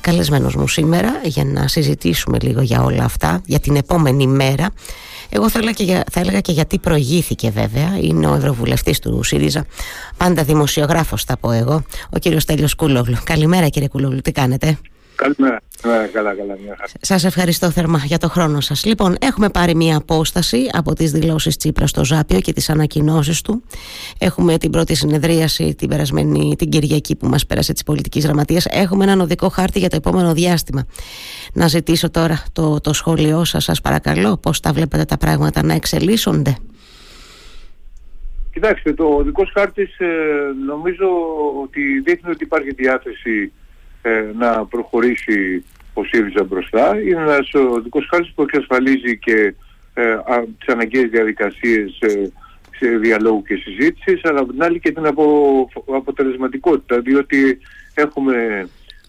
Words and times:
καλεσμένος 0.00 0.54
μου 0.54 0.68
σήμερα 0.68 1.20
για 1.24 1.44
να 1.44 1.68
συζητήσουμε 1.68 2.38
λίγο 2.40 2.60
για 2.60 2.82
όλα 2.82 3.04
αυτά, 3.04 3.40
για 3.46 3.58
την 3.60 3.76
επόμενη 3.76 4.26
μέρα. 4.26 4.70
Εγώ 5.28 5.50
θα 5.50 5.58
έλεγα, 5.58 5.72
και 5.72 5.84
για, 5.84 6.04
θα 6.10 6.20
έλεγα 6.20 6.40
και 6.40 6.52
γιατί 6.52 6.78
προηγήθηκε 6.78 7.50
βέβαια, 7.50 7.98
είναι 8.00 8.26
ο 8.26 8.34
Ευρωβουλευτής 8.34 8.98
του 8.98 9.22
ΣΥΡΙΖΑ, 9.22 9.66
πάντα 10.16 10.42
δημοσιογράφος 10.42 11.24
θα 11.24 11.36
πω 11.36 11.50
εγώ, 11.50 11.82
ο 12.10 12.18
κύριος 12.18 12.44
Τέλειος 12.44 12.74
Κούλογλου. 12.74 13.16
Καλημέρα 13.24 13.68
κύριε 13.68 13.88
Κούλογλου, 13.88 14.20
τι 14.20 14.32
κάνετε; 14.32 14.78
Καλημέρα. 15.20 15.60
Ναι, 15.84 16.06
καλά, 16.06 16.34
καλά, 16.34 16.56
μια 16.64 16.78
Σας 17.00 17.24
ευχαριστώ 17.24 17.70
θερμά 17.70 17.98
για 18.04 18.18
το 18.18 18.28
χρόνο 18.28 18.60
σας. 18.60 18.84
Λοιπόν, 18.84 19.16
έχουμε 19.20 19.48
πάρει 19.48 19.74
μια 19.74 19.96
απόσταση 19.96 20.68
από 20.72 20.94
τις 20.94 21.12
δηλώσεις 21.12 21.56
Τσίπρας 21.56 21.90
στο 21.90 22.04
Ζάπιο 22.04 22.40
και 22.40 22.52
τις 22.52 22.70
ανακοινώσεις 22.70 23.42
του. 23.42 23.62
Έχουμε 24.18 24.58
την 24.58 24.70
πρώτη 24.70 24.94
συνεδρίαση 24.94 25.74
την 25.74 25.88
περασμένη 25.88 26.54
την 26.58 26.68
Κυριακή 26.68 27.16
που 27.16 27.26
μας 27.26 27.46
πέρασε 27.46 27.72
της 27.72 27.82
πολιτικής 27.82 28.24
γραμματείας. 28.24 28.66
Έχουμε 28.66 29.04
έναν 29.04 29.20
οδικό 29.20 29.48
χάρτη 29.48 29.78
για 29.78 29.88
το 29.88 29.96
επόμενο 29.96 30.34
διάστημα. 30.34 30.86
Να 31.52 31.66
ζητήσω 31.66 32.10
τώρα 32.10 32.42
το, 32.52 32.80
το 32.80 32.92
σχόλιο 32.92 33.44
σας, 33.44 33.64
σας 33.64 33.80
παρακαλώ, 33.80 34.36
πώς 34.36 34.60
τα 34.60 34.72
βλέπετε 34.72 35.04
τα 35.04 35.16
πράγματα 35.16 35.62
να 35.62 35.74
εξελίσσονται. 35.74 36.56
Κοιτάξτε, 38.52 38.92
το 38.92 39.04
οδικός 39.04 39.50
χάρτης 39.54 39.98
ε, 39.98 40.06
νομίζω 40.66 41.06
ότι 41.62 42.00
δείχνει 42.00 42.30
ότι 42.30 42.44
υπάρχει 42.44 42.70
διάθεση 42.70 43.52
ε, 44.02 44.24
να 44.38 44.66
προχωρήσει 44.66 45.64
ο 45.94 46.04
ΣΥΡΙΖΑ 46.04 46.44
μπροστά. 46.44 47.00
Είναι 47.00 47.20
ένας 47.20 47.54
οδικός 47.54 48.06
χάρτης 48.10 48.32
που 48.34 48.42
εξασφαλίζει 48.42 49.18
και 49.18 49.54
ε, 49.94 50.12
α, 50.12 50.44
τις 50.58 50.68
αναγκαίες 50.68 51.10
διαδικασίες 51.10 51.98
ε, 52.00 52.32
σε 52.78 52.88
διαλόγου 52.88 53.42
και 53.42 53.54
συζήτησης, 53.54 54.24
αλλά 54.24 54.40
από 54.40 54.52
την 54.52 54.62
άλλη 54.62 54.80
και 54.80 54.92
την 54.92 55.06
απο, 55.06 55.68
αποτελεσματικότητα, 55.86 57.00
διότι 57.00 57.58
έχουμε 57.94 58.68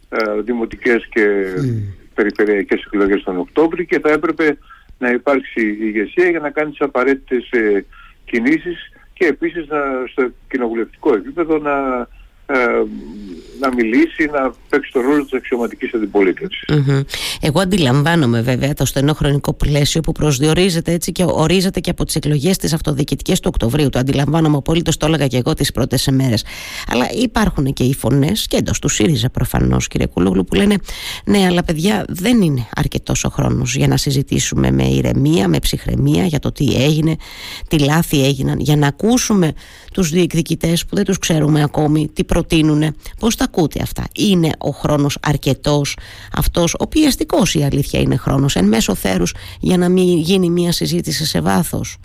ε, 0.09 0.41
δημοτικές 0.41 1.07
και 1.09 1.45
mm. 1.57 1.93
περιφερειακές 2.13 2.83
εκλογές 2.83 3.23
τον 3.23 3.37
Οκτώβρη 3.37 3.85
και 3.85 3.99
θα 3.99 4.11
έπρεπε 4.11 4.57
να 4.97 5.09
υπάρξει 5.09 5.77
ηγεσία 5.81 6.29
για 6.29 6.39
να 6.39 6.49
κάνει 6.49 6.69
τις 6.69 6.81
απαραίτητες 6.81 7.49
ε, 7.51 7.85
κινήσεις 8.25 8.91
και 9.13 9.25
επίσης 9.25 9.67
να, 9.67 9.77
στο 10.11 10.31
κοινοβουλευτικό 10.49 11.13
επίπεδο 11.13 11.57
να 11.57 11.75
ε, 11.99 12.07
να 13.61 13.73
μιλήσει, 13.73 14.29
να 14.31 14.53
παίξει 14.69 14.91
τον 14.91 15.01
ρόλο 15.01 15.23
της 15.23 15.33
αξιωματικής 15.33 15.93
Εγώ 17.41 17.59
αντιλαμβάνομαι 17.59 18.41
βέβαια 18.41 18.73
το 18.73 18.85
στενό 18.85 19.13
χρονικό 19.13 19.53
πλαίσιο 19.53 20.01
που 20.01 20.11
προσδιορίζεται 20.11 20.91
έτσι 20.91 21.11
και 21.11 21.23
ορίζεται 21.27 21.79
και 21.79 21.89
από 21.89 22.05
τις 22.05 22.15
εκλογές 22.15 22.57
της 22.57 22.73
αυτοδιοικητικές 22.73 23.39
του 23.39 23.49
Οκτωβρίου. 23.53 23.89
Το 23.89 23.99
αντιλαμβάνομαι 23.99 24.57
απολύτως, 24.57 24.97
το 24.97 25.05
έλεγα 25.05 25.27
και 25.27 25.37
εγώ 25.37 25.53
τις 25.53 25.71
πρώτες 25.71 26.05
ημέρες. 26.05 26.45
Αλλά 26.87 27.05
υπάρχουν 27.11 27.73
και 27.73 27.83
οι 27.83 27.93
φωνές 27.93 28.47
και 28.47 28.57
εντός 28.57 28.79
του 28.79 28.87
ΣΥΡΙΖΑ 28.87 29.29
προφανώς 29.29 29.87
κύριε 29.87 30.07
Κούλογλου 30.07 30.43
που 30.43 30.55
λένε 30.55 30.75
ναι 31.25 31.45
αλλά 31.45 31.63
παιδιά 31.63 32.05
δεν 32.07 32.41
είναι 32.41 32.67
αρκετός 32.75 33.23
ο 33.23 33.29
χρόνος 33.29 33.75
για 33.75 33.87
να 33.87 33.97
συζητήσουμε 33.97 34.71
με 34.71 34.83
ηρεμία, 34.83 35.47
με 35.47 35.59
ψυχραιμία 35.59 36.25
για 36.25 36.39
το 36.39 36.51
τι 36.51 36.83
έγινε, 36.83 37.15
τι 37.67 37.79
λάθη 37.79 38.25
έγιναν, 38.25 38.59
για 38.59 38.75
να 38.75 38.87
ακούσουμε 38.87 39.53
τους 39.93 40.09
διεκδικητές 40.09 40.85
που 40.85 40.95
δεν 40.95 41.05
τους 41.05 41.17
ξέρουμε 41.17 41.63
ακόμη 41.63 42.09
τι 42.13 42.23
προτείνουν. 42.41 42.95
Πώς 43.19 43.35
τα 43.35 43.43
ακούτε 43.43 43.79
αυτά; 43.81 44.03
Είναι 44.15 44.49
ο 44.57 44.69
χρόνος 44.69 45.17
αρκετός 45.21 45.97
αυτός, 46.37 46.75
ο 46.79 46.87
πιεστικός 46.87 47.53
η 47.53 47.63
αλήθεια 47.63 47.99
είναι 47.99 48.15
χρόνος, 48.15 48.55
εν 48.55 48.65
μέσω 48.65 48.95
θέρους 48.95 49.33
για 49.59 49.77
να 49.77 49.89
μην 49.89 50.17
γίνει 50.17 50.49
μια 50.49 50.71
συζήτηση 50.71 51.25
σε 51.25 51.41
βάθος; 51.41 51.97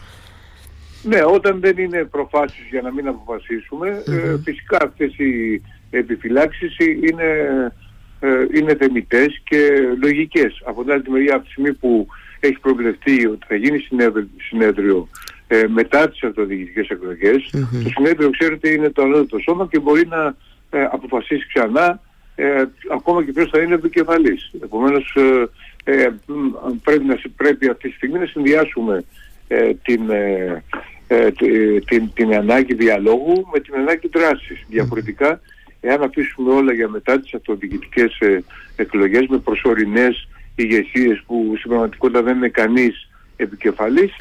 Ναι, 1.03 1.21
όταν 1.35 1.61
δεν 1.61 1.79
είναι 1.79 2.05
προφάσεις 2.05 2.67
για 2.71 2.83
να 2.83 2.93
μην 2.93 3.09
αποφασισουμε 3.09 3.89
ε, 3.89 4.37
φυσικά 4.45 4.79
αυτές 4.83 5.19
οι 5.19 5.63
επιφυλάξεις 5.91 6.77
είναι, 6.79 7.29
ε, 8.21 8.29
είναι 8.55 8.75
θεμητές 8.75 9.41
και 9.45 9.59
λογικές. 10.03 10.63
Από 10.65 10.83
την 10.83 10.93
άλλη 10.93 11.03
μεριά, 11.09 11.35
από 11.35 11.45
τη 11.45 11.51
στιγμή 11.51 11.73
που 11.73 12.07
έχει 12.41 12.59
προβλεφτεί 12.59 13.27
ότι 13.27 13.47
θα 13.49 13.55
γίνει 13.55 13.79
συνέδριο 14.49 15.09
ε, 15.49 15.65
μετά 15.69 16.09
τις 16.09 16.23
αυτοδιοικητικές 16.23 16.87
Το 17.83 17.91
συνέδριο, 17.95 18.31
ξέρετε, 18.31 18.71
είναι 18.71 18.91
το 18.91 19.03
ανώτατο 19.03 19.39
σώμα 19.39 19.69
και 19.71 19.79
μπορεί 19.79 20.07
να 20.07 20.35
ε, 20.71 20.83
αποφασίσει 20.83 21.47
ξανά 21.47 22.01
ε, 22.35 22.65
ακόμα 22.93 23.25
και 23.25 23.33
ποιος 23.33 23.51
θα 23.51 23.61
είναι 23.61 23.75
επικεφαλής. 23.75 24.51
Επομένως, 24.63 25.17
ε, 25.85 26.03
ε 26.03 26.11
πρέπει, 26.83 27.05
να, 27.05 27.19
πρέπει 27.37 27.69
αυτή 27.69 27.89
τη 27.89 27.95
στιγμή 27.95 28.19
να 28.19 28.27
συνδυάσουμε 28.27 29.05
την, 29.83 30.01
την, 31.87 32.11
την 32.15 32.35
ανάγκη 32.35 32.75
διαλόγου 32.75 33.47
με 33.53 33.61
την 33.61 33.75
ανάγκη 33.75 34.09
δράσης. 34.13 34.65
Διαφορετικά, 34.69 35.41
εάν 35.81 36.03
αφήσουμε 36.03 36.53
όλα 36.53 36.73
για 36.73 36.89
μετά 36.89 37.21
τις 37.21 37.35
αυτοδιοικητικές 37.35 38.19
εκλογές 38.77 39.27
με 39.27 39.39
προσωρινές 39.39 40.29
ηγεσίες 40.55 41.23
που 41.27 41.55
στην 41.57 41.71
πραγματικότητα 41.71 42.23
δεν 42.23 42.37
είναι 42.37 42.49
κανείς 42.49 43.09
επικεφαλής, 43.37 44.17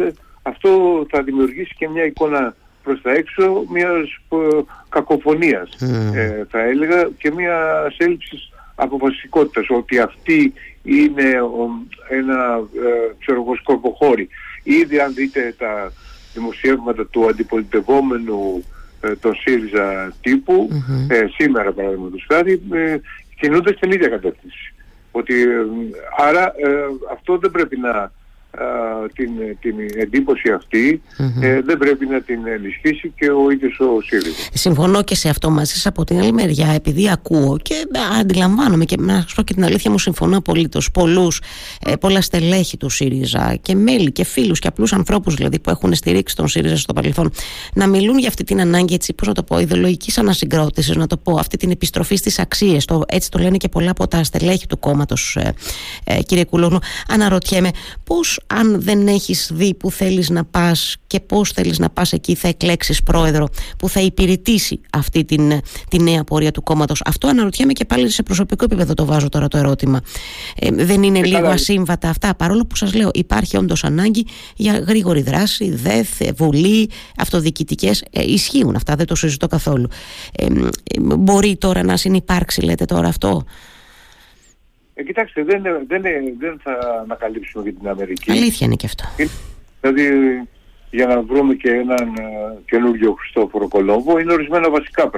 αυτό 0.48 1.06
θα 1.10 1.24
δημιουργήσει 1.24 1.74
και 1.78 1.90
μια 1.90 2.06
εικόνα 2.06 2.56
προς 2.84 3.02
τα 3.02 3.12
έξω 3.12 3.64
μιας 3.70 4.20
ε, 4.30 4.62
κακοφωνίας 4.90 5.70
ε, 6.14 6.46
θα 6.50 6.60
έλεγα 6.60 7.10
και 7.18 7.32
μιας 7.32 7.98
έλλειψης 7.98 8.50
αποφασιστικότητας 8.76 9.66
ότι 9.70 10.00
αυτή 10.00 10.54
είναι 10.84 11.42
ο, 11.42 11.70
ένα 12.10 12.62
ε, 12.76 13.14
ξέρω 13.20 13.42
εγώ 13.42 13.56
σκορποχώρι. 13.56 14.28
Ήδη 14.64 15.00
αν 15.00 15.14
δείτε 15.14 15.56
τα 15.58 15.92
δημοσιεύματα 16.34 17.06
του 17.06 17.28
αντιπολιτευόμενου 17.28 18.64
ε, 19.02 19.16
των 19.16 19.36
ΣΥΡΙΖΑ 19.36 20.14
τυπου 20.22 20.70
ε, 21.08 21.26
σήμερα 21.38 21.72
παραδείγματος 21.72 22.26
χάρη 22.32 22.62
ε, 22.72 22.98
κινούνται 23.40 23.74
στην 23.74 23.92
ίδια 23.92 24.08
κατεύθυνση. 24.08 24.74
Ότι, 25.12 25.42
ε, 25.42 25.66
άρα 26.18 26.54
αυτό 27.12 27.38
δεν 27.38 27.52
πρέπει 27.52 27.78
να 27.78 28.12
την, 29.14 29.30
την 29.60 29.76
εντύπωση 29.96 30.50
ε, 31.42 31.62
δεν 31.62 31.78
πρέπει 31.78 32.06
να 32.06 32.22
την 32.22 32.40
ενισχύσει 32.48 33.14
και 33.16 33.30
ο 33.30 33.50
ίδιος 33.52 33.80
ο 33.80 34.02
ΣΥΡΙΖΑ. 34.02 34.50
Συμφωνώ 34.54 35.04
και 35.04 35.16
σε 35.16 35.30
αυτό 35.30 35.50
μαζί 35.50 35.72
σας 35.72 35.86
από 35.86 36.04
την 36.04 36.20
άλλη 36.20 36.32
μεριά 36.32 36.68
επειδή 36.68 37.10
ακούω 37.10 37.58
και 37.62 37.76
αντιλαμβάνομαι 38.20 38.86
και 38.86 38.96
να 39.00 39.14
σας 39.14 39.34
πω 39.34 39.42
και 39.42 39.54
την 39.54 39.64
αλήθεια 39.64 39.92
μου 39.92 40.00
συμφωνώ 40.00 40.38
απολύτως. 40.38 40.92
Πολλούς, 40.92 41.42
ε, 41.86 41.96
πολλά 41.96 42.22
στελέχη 42.22 42.78
του 42.78 42.90
ΣΥΡΙΖΑ 42.90 43.58
και 43.62 43.76
μέλη 43.76 44.12
και 44.12 44.24
φίλους 44.24 44.60
και 44.60 44.68
απλούς 44.68 44.94
ανθρώπους 44.94 45.34
δηλαδή 45.34 45.60
που 45.60 45.70
έχουν 45.70 45.94
στηρίξει 45.94 46.36
τον 46.36 46.48
ΣΥΡΙΖΑ 46.48 46.78
στο 46.78 46.94
παρελθόν 46.94 47.32
να 47.74 47.88
μιλούν 47.88 48.18
για 48.18 48.28
αυτή 48.28 48.44
την 48.44 48.62
ανάγκη 48.62 48.94
έτσι 48.94 49.14
πώς 49.14 49.28
να 49.28 49.34
το 49.34 49.44
πω 49.44 49.60
ιδεολογικής 49.60 50.18
ανασυγκρότησης 50.18 50.96
να 50.96 51.08
το 51.08 51.18
πω 51.18 51.36
αυτή 51.40 51.58
την 51.58 51.72
επιστροφή 51.72 52.16
στις 52.16 52.40
αξίες 52.40 52.86
το, 52.86 53.04
έτσι 53.08 53.32
το 53.32 53.40
λένε 53.40 53.58
και 53.58 53.70
πολλά 53.70 53.92
από 53.92 54.08
τα 54.08 54.24
στελέχη 54.24 54.68
του 54.68 54.80
κόμματος 54.80 55.36
ε, 55.36 55.54
ε, 56.04 56.22
κύριε 56.22 56.46
Κουλόγνου 56.46 56.80
αναρωτιέμαι 57.08 57.70
πώς 58.04 58.40
αν 58.48 58.82
δεν 58.82 59.08
έχεις 59.08 59.50
δει 59.54 59.74
που 59.74 59.92
θέλεις 59.92 60.30
να 60.30 60.46
πας 60.46 60.96
και 61.08 61.20
πώς 61.20 61.52
θέλεις 61.52 61.80
να 61.80 61.90
πας 61.90 62.14
εκεί 62.14 62.36
θα 62.36 62.48
εκλέξεις 62.48 63.04
πρόεδρο 63.04 63.48
που 63.78 63.90
θα 63.90 64.00
υπηρετήσει 64.00 64.80
αυτή 64.92 65.26
την, 65.26 65.62
την 65.90 66.04
νέα 66.04 66.24
πορεία 66.24 66.52
του 66.52 66.64
κόμματος. 66.64 67.02
Αυτό 67.06 67.28
αναρωτιέμαι 67.28 67.74
και 67.74 67.86
πάλι 67.86 68.10
σε 68.10 68.24
προσωπικό 68.24 68.66
επίπεδο 68.66 68.94
το 68.94 69.06
βάζω 69.06 69.30
τώρα 69.30 69.48
το 69.48 69.58
ερώτημα. 69.58 70.02
Ε, 70.60 70.72
δεν 70.72 71.04
είναι 71.04 71.20
και 71.20 71.28
λίγο 71.28 71.48
ασύμβατα 71.48 72.10
αυτά 72.10 72.36
παρόλο 72.36 72.66
που 72.66 72.76
σας 72.76 72.94
λέω 72.94 73.10
υπάρχει 73.14 73.58
όντως 73.58 73.84
ανάγκη 73.84 74.26
για 74.56 74.80
γρήγορη 74.80 75.22
δράση, 75.22 75.70
ΔΕΘ, 75.70 76.08
Βουλή, 76.36 76.90
αυτοδιοικητικές. 77.18 78.04
Ε, 78.12 78.24
ισχύουν 78.24 78.76
αυτά, 78.76 78.96
δεν 78.96 79.06
το 79.06 79.16
συζητώ 79.16 79.48
καθόλου. 79.48 79.88
Ε, 80.36 80.48
μπορεί 81.00 81.56
τώρα 81.56 81.84
να 81.84 81.98
συνεπάρξει 81.98 82.62
λέτε 82.62 82.86
τώρα 82.86 83.08
αυτό; 83.08 83.44
Ε, 84.98 85.04
κοιτάξτε, 85.04 85.44
δεν, 85.44 85.62
δεν, 85.88 86.02
δεν 86.40 86.60
θα 86.64 87.00
ανακαλύψουμε 87.04 87.64
για 87.64 87.74
την 87.74 87.88
Αμερική. 87.88 88.32
Αλήθεια 88.32 88.66
είναι 88.68 88.76
και 88.76 88.86
αυτό. 88.86 89.04
Δηλαδή, 89.82 90.48
για 90.92 91.06
να 91.06 91.22
βρούμε 91.22 91.54
και 91.54 91.70
έναν 91.70 92.14
uh, 92.18 92.58
καινούργιο 92.66 93.14
Χριστόφορο 93.14 93.68
Κολόμβο, 93.68 94.20
είναι 94.20 94.34
ορισμένα 94.34 94.70
βασικά 94.70 95.10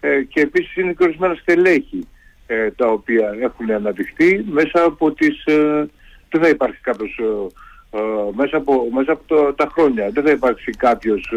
ε, 0.00 0.22
και 0.22 0.40
επίσης 0.40 0.76
είναι 0.76 0.92
και 0.92 1.04
ορισμένα 1.04 1.34
στελέχη 1.34 2.06
ε, 2.46 2.70
τα 2.70 2.86
οποία 2.86 3.34
έχουν 3.40 3.70
αναδειχθεί 3.70 4.44
μέσα 4.50 4.82
από 4.84 5.12
τις... 5.12 5.44
Ε, 5.44 5.88
δεν 6.30 6.40
θα 6.40 6.48
υπάρχει 6.48 6.80
κάποιος... 6.80 7.18
Ε, 7.18 8.00
μέσα 8.34 8.56
από, 8.56 8.88
μέσα 8.94 9.12
από 9.12 9.22
το, 9.26 9.52
τα 9.54 9.68
χρόνια. 9.72 10.10
Δεν 10.10 10.24
θα 10.24 10.30
υπάρξει 10.30 10.70
κάποιος 10.70 11.32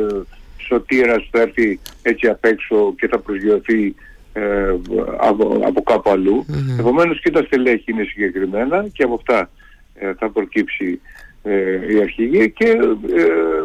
σωτήρας 0.57 1.23
που 1.23 1.37
θα 1.37 1.41
έρθει 1.41 1.79
έτσι 2.01 2.27
απ' 2.27 2.45
έξω 2.45 2.93
και 2.97 3.07
θα 3.07 3.19
προσγειωθεί 3.19 3.95
ε, 4.33 4.75
από, 5.17 5.61
από 5.65 5.83
κάπου 5.83 6.09
αλλού. 6.09 6.45
Mm-hmm. 6.49 6.79
Επομένως 6.79 7.21
και 7.21 7.31
τα 7.31 7.43
στελέχη 7.43 7.91
είναι 7.91 8.03
συγκεκριμένα 8.03 8.87
και 8.93 9.03
από 9.03 9.13
αυτά 9.13 9.49
ε, 9.93 10.13
θα 10.13 10.29
προκύψει 10.29 11.01
ε, 11.43 11.93
η 11.93 12.01
αρχηγή 12.01 12.51
και 12.51 12.67
ε, 13.15 13.63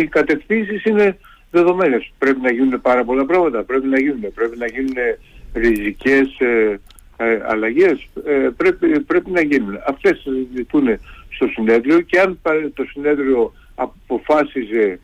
οι 0.00 0.06
κατευθύνσεις 0.06 0.84
είναι 0.84 1.18
δεδομένες. 1.50 2.12
Πρέπει 2.18 2.40
να 2.40 2.52
γίνουν 2.52 2.80
πάρα 2.80 3.04
πολλά 3.04 3.24
πράγματα, 3.24 3.62
πρέπει 3.62 3.86
να 3.86 4.00
γίνουν, 4.00 4.32
πρέπει 4.34 4.58
να 4.58 4.66
γίνουν 4.66 4.94
ριζικές 5.52 6.38
ε, 6.38 6.80
ε, 7.16 7.40
αλλαγές, 7.46 8.08
πρέπει, 8.56 9.00
πρέπει 9.00 9.30
να 9.30 9.40
γίνουν. 9.40 9.78
Αυτές 9.86 10.18
συζητούν 10.18 10.98
στο 11.28 11.46
συνέδριο 11.46 12.00
και 12.00 12.20
αν 12.20 12.38
το 12.74 12.84
συνέδριο 12.84 13.52
αποφάσιζε 13.74 14.98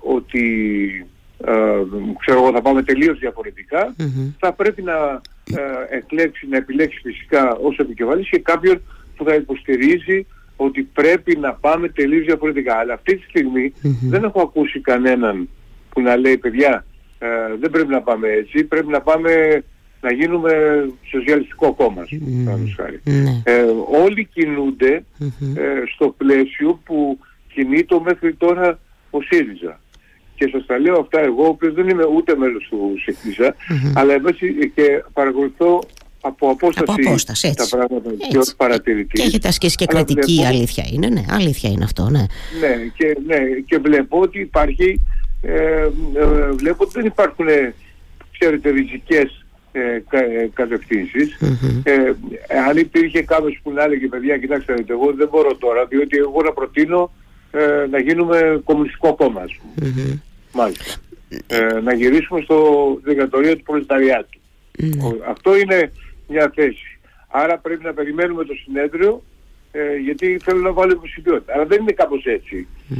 ότι 0.00 0.46
ξέρω 2.20 2.38
εγώ 2.38 2.52
θα 2.52 2.62
πάμε 2.62 2.82
τελείως 2.82 3.18
θα 4.38 4.52
πρέπει 4.52 4.82
να 4.82 5.20
ε, 5.44 5.96
εκλέξει, 5.96 6.46
να 6.48 6.56
επιλέξει 6.56 7.00
φυσικά 7.02 7.54
ως 7.54 7.78
επικεφαλής 7.78 8.28
και 8.28 8.38
κάποιον 8.38 8.82
που 9.16 9.24
θα 9.24 9.34
υποστηρίζει 9.34 10.26
ότι 10.56 10.82
πρέπει 10.82 11.36
να 11.36 11.52
πάμε 11.52 11.88
τελείως 11.88 12.24
διαφορετικά. 12.24 12.76
Αλλά 12.76 12.94
αυτή 12.94 13.16
τη 13.16 13.22
στιγμη 13.22 13.72
δεν 14.02 14.24
έχω 14.24 14.40
ακούσει 14.40 14.80
κανέναν 14.80 15.48
που 15.90 16.00
να 16.00 16.16
λέει 16.16 16.38
παιδιά 16.38 16.84
ε, 17.18 17.26
δεν 17.60 17.70
πρέπει 17.70 17.90
να 17.90 18.02
πάμε 18.02 18.28
έτσι, 18.28 18.64
πρέπει 18.64 18.88
να 18.88 19.00
πάμε 19.00 19.62
να 20.00 20.12
γίνουμε 20.12 20.52
σοσιαλιστικό 21.02 21.74
κόμμα, 21.74 22.02
ναι. 23.04 23.42
ε, 23.44 23.64
όλοι 24.04 24.28
ε, 25.54 25.82
στο 25.94 26.14
πλαίσιο 26.16 26.80
που 26.84 27.18
κινείται 27.52 28.00
μέχρι 28.04 28.34
τώρα 28.34 28.78
ο 29.10 29.20
ΣΥΡΙΖΑ. 29.20 29.80
Και 30.36 30.48
σας 30.52 30.66
τα 30.66 30.78
λέω 30.78 30.98
αυτά 31.00 31.20
εγώ, 31.20 31.44
ο 31.44 31.48
οποίος 31.48 31.74
δεν 31.74 31.88
είμαι 31.88 32.04
ούτε 32.04 32.36
μέλος 32.36 32.66
του 32.70 32.94
ΣΥΡΙΖΑ, 33.02 33.54
αλλά 33.94 34.12
εμείς 34.12 34.38
και 34.74 35.04
παρακολουθώ 35.12 35.80
από 36.20 36.50
απόσταση, 36.50 36.84
από 36.88 37.08
απόσταση 37.08 37.54
τα 37.56 37.66
πράγματα 37.70 38.10
και 38.28 38.38
ως 38.38 38.54
παρατηρητής. 38.56 39.20
Και 39.20 39.26
έχετε 39.26 39.48
ασκήσει 39.48 39.76
και 39.76 39.86
κριτική 39.86 40.34
βλέπω... 40.34 40.48
αλήθεια 40.48 40.84
είναι, 40.92 41.08
ναι, 41.08 41.24
αλήθεια 41.30 41.70
είναι 41.70 41.84
αυτό, 41.84 42.08
ναι. 42.10 42.24
Ναι, 42.60 42.76
και, 42.96 43.16
ναι, 43.26 43.38
και 43.66 43.78
βλέπω 43.78 44.20
ότι 44.20 44.40
υπάρχει, 44.40 45.00
ε, 45.42 45.52
ε, 45.52 45.88
βλέπω 46.56 46.84
ότι 46.84 46.92
δεν 46.94 47.04
υπάρχουν, 47.04 47.46
ξέρετε, 48.38 48.70
ριζικές 48.70 49.46
ε, 49.72 50.02
ε 50.10 50.48
κατευθυνσεις 50.54 51.38
ε, 51.82 51.94
αν 52.68 52.76
υπήρχε 52.76 53.22
κάποιος 53.22 53.60
που 53.62 53.72
να 53.72 53.82
έλεγε 53.82 54.06
παιδιά 54.06 54.38
κοιτάξτε 54.38 54.74
εγώ 54.86 55.12
δεν 55.12 55.28
μπορώ 55.28 55.56
τώρα 55.56 55.86
διότι 55.86 56.16
εγώ 56.16 56.42
να 56.42 56.52
προτείνω 56.52 57.10
ε, 57.56 57.86
να 57.90 57.98
γίνουμε 57.98 58.60
κομμουνιστικό 58.64 59.14
κόμμα 59.14 59.40
ας 59.40 59.52
πούμε. 59.54 60.22
Μάλιστα. 60.52 60.94
Ε, 61.46 61.80
να 61.80 61.94
γυρίσουμε 61.94 62.40
στο 62.40 62.58
δικατορείο 63.04 63.56
του 63.56 63.62
προλεταριάτου. 63.62 64.38
Αυτό 65.28 65.56
είναι 65.56 65.92
μια 66.28 66.52
θέση. 66.54 66.98
Άρα 67.28 67.58
πρέπει 67.58 67.84
να 67.84 67.92
περιμένουμε 67.92 68.44
το 68.44 68.54
συνέδριο 68.64 69.22
ε, 69.72 69.96
γιατί 69.96 70.38
θέλω 70.44 70.60
να 70.60 70.72
βάλω 70.72 70.92
υποψηφιότητα. 70.92 71.52
Αλλά 71.54 71.64
δεν 71.64 71.80
είναι 71.80 71.92
κάπως 71.92 72.24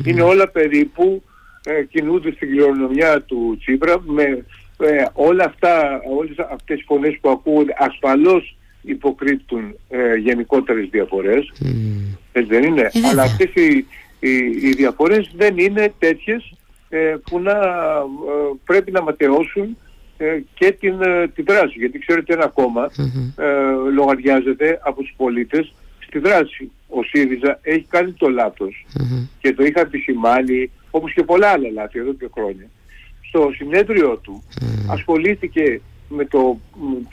Είναι 0.05 0.23
όλα 0.23 0.49
περίπου 0.49 1.23
ε, 1.65 1.85
κινούνται 1.85 2.33
στην 2.33 2.49
κληρονομιά 2.49 3.23
του 3.23 3.57
Τσίπρα 3.61 4.01
με 4.05 4.45
ε, 4.79 5.05
όλα 5.13 5.45
αυτά, 5.45 6.01
όλες 6.17 6.39
αυτές 6.53 6.81
οι 6.81 6.85
φωνές 6.87 7.19
που 7.21 7.31
ακούγονται 7.31 7.75
ασφαλώς 7.79 8.57
υποκρύπτουν 8.83 9.79
ε, 9.89 10.15
γενικότερες 10.15 10.89
διαφορές. 10.91 11.53
Έτσι 12.33 12.51
δεν 12.51 12.63
είναι; 12.63 12.81
Ε, 12.81 13.09
Αλλά 13.11 13.23
αυτές 13.23 13.51
οι, 13.55 13.87
οι, 14.21 14.37
οι 14.37 14.71
διαφορές 14.71 15.31
δεν 15.37 15.59
είναι 15.59 15.93
τέτοιες 15.99 16.55
ε, 16.89 17.15
που 17.25 17.41
να 17.41 17.55
πρέπει 18.65 18.91
να 18.91 19.03
ματαιώσουν 19.03 19.77
και 20.55 20.73
την, 20.73 20.95
την 21.35 21.45
δράση. 21.45 21.79
Γιατί 21.79 21.99
ξέρετε 21.99 22.33
ένα 22.33 22.53
λογαριάζεται 23.93 24.81
από 24.83 25.03
τους 25.03 25.15
πολίτες 25.17 25.75
στη 26.07 26.19
δράση. 26.19 26.71
Ο 26.89 27.03
ΣΥΡΙΖΑ 27.03 27.59
έχει 27.63 27.87
κάνει 27.89 28.13
το 28.13 28.29
λαθος 28.29 28.87
και 29.41 29.55
το 29.55 29.65
είχα 29.65 29.81
επισημάνει 29.81 30.71
όπως 30.91 31.13
και 31.13 31.23
πολλά 31.23 31.49
άλλα 31.49 31.71
λάθη 31.71 31.99
εδώ 31.99 32.13
και 32.13 32.29
χρόνια 32.35 32.67
στο 33.29 33.51
συνέδριο 33.57 34.17
του 34.17 34.43
ασχολήθηκε 34.89 35.81
με 36.09 36.25
το, 36.25 36.61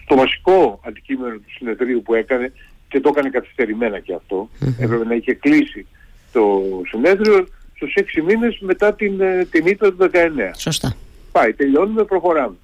το 0.06 0.16
βασικό 0.16 0.80
αντικείμενο 0.86 1.36
του 1.36 1.52
συνεδρίου 1.58 2.02
που 2.02 2.14
έκανε 2.14 2.52
και 2.88 3.00
το 3.00 3.10
έκανε 3.10 3.30
καθυστερημένα 3.30 4.00
και 4.00 4.14
αυτό. 4.14 4.50
Έπρεπε 4.80 5.06
να 5.06 5.16
είχε 5.16 5.34
κλείσει 5.34 5.86
το 6.34 6.62
συνέδριο 6.88 7.48
στους 7.76 7.94
6 7.96 8.22
μήνες 8.22 8.60
μετά 8.60 8.94
την, 8.94 9.22
ε, 9.22 9.46
την 9.52 9.66
ήττα 9.66 9.94
του 9.94 9.98
19. 9.98 10.52
Σωστά. 10.56 10.96
Πάει, 11.32 11.54
τελειώνουμε, 11.54 12.04
προχωράμε. 12.04 12.56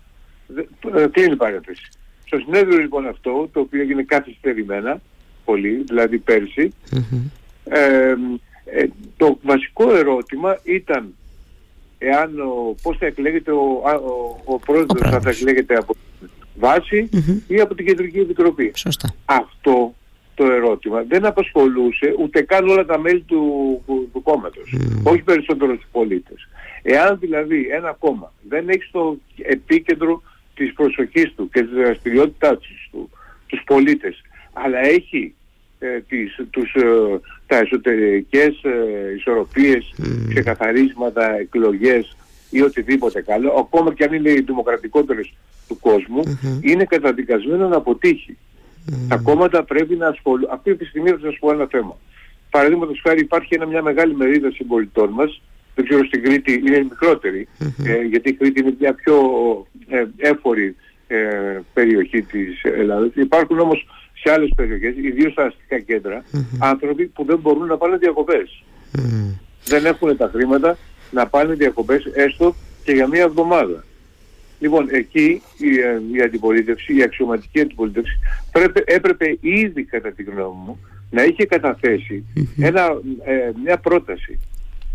Ε, 0.96 1.08
κλείνει 1.12 1.34
η 1.34 1.36
παρένθεση; 1.36 1.90
Στο 2.26 2.38
συνέδριο 2.38 2.78
λοιπόν 2.78 3.08
αυτό, 3.08 3.50
το 3.54 3.60
οποίο 3.60 3.82
έγινε 3.82 4.04
καθυστερημένα, 4.04 5.02
πολύ, 5.46 5.84
δηλαδή 5.88 6.18
πέρσι, 6.18 6.74
ε, 7.64 8.14
ε, 8.66 8.86
το 9.18 9.40
βασικό 9.42 9.96
ερώτημα 9.96 10.60
ήταν 10.64 11.14
εάν 11.98 12.40
ο, 12.40 12.76
πώς 12.82 12.98
θα 12.98 13.06
εκλέγεται 13.06 13.52
ο, 13.52 13.82
ο, 13.84 14.54
ο 14.54 14.60
πρόεδρος, 14.60 15.22
θα 15.22 15.30
εκλέγεται 15.30 15.76
από 15.76 15.96
βάση 16.60 17.10
ή 17.48 17.60
από 17.60 17.76
την 17.76 17.86
Κεντρική 17.86 18.20
Επιτροπή. 18.20 18.72
Σωστά. 18.76 19.14
Αυτό 19.26 19.94
το 20.40 20.52
ερώτημα 20.52 21.04
δεν 21.08 21.26
απασχολούσε 21.26 22.16
ούτε 22.20 22.42
καν 22.42 22.70
όλα 22.70 22.86
τα 22.86 23.00
μέλη 23.00 23.22
του, 23.22 23.42
του, 24.14 24.22
κόμματος, 24.24 24.76
όχι 25.04 25.22
περισσότερο 25.22 25.76
τους 25.76 25.88
πολίτες. 25.92 26.48
Εάν 26.82 27.18
δηλαδή 27.20 27.68
ένα 27.72 27.96
κόμμα 28.00 28.34
δεν 28.50 28.70
έχει 28.70 28.84
στο 28.84 29.18
επίκεντρο 29.38 30.22
της 30.56 30.74
προσοχής 30.74 31.34
του 31.36 31.50
και 31.50 31.62
της 31.62 31.72
δραστηριότητάς 31.72 32.58
του 32.92 33.10
τους 33.48 33.62
πολίτες, 33.66 34.22
αλλά 34.54 34.80
έχει 34.80 35.34
ε, 35.80 36.00
τις, 36.08 36.40
τους, 36.50 36.74
ε, 36.74 37.20
τα 37.48 37.58
εσωτερικές 37.58 38.64
ε, 38.64 39.14
ισορροπίες, 39.16 39.94
mm. 39.98 40.26
ξεκαθαρίσματα, 40.30 41.40
εκλογές 41.40 42.18
ή 42.50 42.62
οτιδήποτε 42.62 43.22
καλό, 43.22 43.52
ακόμα 43.60 43.94
και 43.94 44.04
αν 44.04 44.14
είναι 44.14 44.30
οι 44.30 44.42
δημοκρατικότερες 44.42 45.34
του 45.68 45.80
κόσμου, 45.80 46.22
είναι 46.62 46.84
καταδικασμένο 46.84 47.68
να 47.68 47.76
αποτύχει. 47.76 48.38
Τα 49.08 49.18
κόμματα 49.18 49.64
πρέπει 49.64 49.96
να 49.96 50.08
ασχολούν. 50.08 50.50
Αυτή 50.52 50.76
τη 50.76 50.86
στιγμή 50.86 51.10
θα 51.10 51.20
σας 51.22 51.38
πω 51.40 51.52
ένα 51.52 51.68
θέμα. 51.70 51.98
Παραδείγματος 52.50 53.02
χάρη 53.04 53.20
υπάρχει 53.20 53.56
ένα, 53.56 53.66
μια 53.66 53.82
μεγάλη 53.82 54.16
μερίδα 54.16 54.52
συμπολιτών 54.52 55.10
μας, 55.10 55.42
δεν 55.76 55.86
ξέρω 55.86 56.06
στην 56.06 56.24
Κρήτη 56.24 56.54
είναι 56.54 56.78
μικρότερη, 56.78 57.48
ε, 57.84 58.02
γιατί 58.02 58.30
η 58.30 58.34
Κρήτη 58.34 58.60
είναι 58.60 58.76
μια 58.80 58.94
πιο 58.94 59.16
ε, 59.88 60.06
έφορη 60.18 60.76
ε, 61.08 61.18
περιοχή 61.74 62.22
της 62.22 62.64
Ελλάδας. 62.64 63.12
Υπάρχουν 63.16 63.60
όμως 63.60 63.88
σε 64.14 64.32
άλλες 64.32 64.50
περιοχές, 64.56 64.96
ιδίως 64.98 65.32
στα 65.32 65.44
αστικά 65.44 65.80
κέντρα, 65.80 66.24
άνθρωποι 66.60 67.06
που 67.06 67.26
δεν 67.26 67.38
μπορούν 67.40 67.68
να 67.68 67.78
πάνε 67.78 67.98
διακοπές. 67.98 68.64
Δεν 69.66 69.86
έχουν 69.86 70.18
τα 70.18 70.30
χρήματα 70.34 70.78
να 71.12 71.28
πάνε 71.28 71.54
διακοπές 71.54 72.06
έστω 72.14 72.56
και 72.84 72.92
για 72.92 73.08
μία 73.08 73.24
εβδομάδα. 73.24 73.84
Λοιπόν, 74.60 74.88
εκεί 74.92 75.42
η, 75.58 75.80
ε, 75.80 76.02
η 76.14 76.22
αντιπολίτευση, 76.22 76.96
η 76.96 77.04
αξιωματική 77.04 77.60
αντιπολίτευση 77.60 78.20
πρέπει, 78.52 78.84
έπρεπε 78.86 79.38
ήδη 79.42 79.84
κατά 79.84 80.12
τη 80.12 80.24
γνώμη 80.24 80.56
μου 80.66 80.80
να 81.10 81.24
είχε 81.24 81.48
ένα, 82.60 83.00
ε, 83.26 83.52
μια 83.64 83.78
πρόταση 83.78 84.40